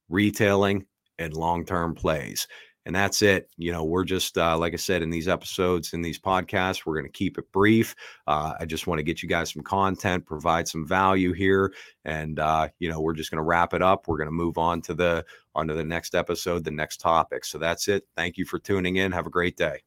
retailing 0.08 0.86
and 1.18 1.34
long-term 1.34 1.94
plays. 1.94 2.46
And 2.86 2.94
that's 2.94 3.20
it. 3.20 3.50
You 3.56 3.72
know 3.72 3.84
we're 3.84 4.04
just 4.04 4.38
uh, 4.38 4.56
like 4.56 4.74
i 4.74 4.76
said 4.76 5.02
in 5.02 5.10
these 5.10 5.28
episodes 5.28 5.92
in 5.92 6.02
these 6.02 6.20
podcasts 6.20 6.86
we're 6.86 6.94
going 6.94 7.10
to 7.10 7.18
keep 7.18 7.36
it 7.36 7.50
brief. 7.50 7.96
Uh, 8.28 8.52
i 8.60 8.64
just 8.66 8.86
want 8.86 9.00
to 9.00 9.04
get 9.04 9.24
you 9.24 9.28
guys 9.28 9.52
some 9.52 9.62
content 9.62 10.24
provide 10.24 10.68
some 10.68 10.86
value 10.86 11.32
here. 11.32 11.72
And 12.04 12.38
uh, 12.38 12.68
you 12.78 12.88
know 12.88 13.00
we're 13.00 13.14
just 13.14 13.32
going 13.32 13.38
to 13.38 13.42
wrap 13.42 13.74
it 13.74 13.82
up. 13.82 14.06
We're 14.06 14.18
going 14.18 14.28
to 14.28 14.32
move 14.32 14.56
on 14.56 14.82
to 14.82 14.94
the 14.94 15.24
on 15.54 15.68
to 15.68 15.74
the 15.74 15.84
next 15.84 16.14
episode 16.14 16.64
the 16.64 16.70
next 16.70 16.98
topic. 16.98 17.44
So 17.44 17.58
that's 17.58 17.88
it. 17.88 18.04
Thank 18.16 18.36
you 18.36 18.44
for 18.44 18.58
tuning 18.58 18.96
in. 18.96 19.12
Have 19.12 19.26
a 19.26 19.30
great 19.30 19.56
day 19.56 19.80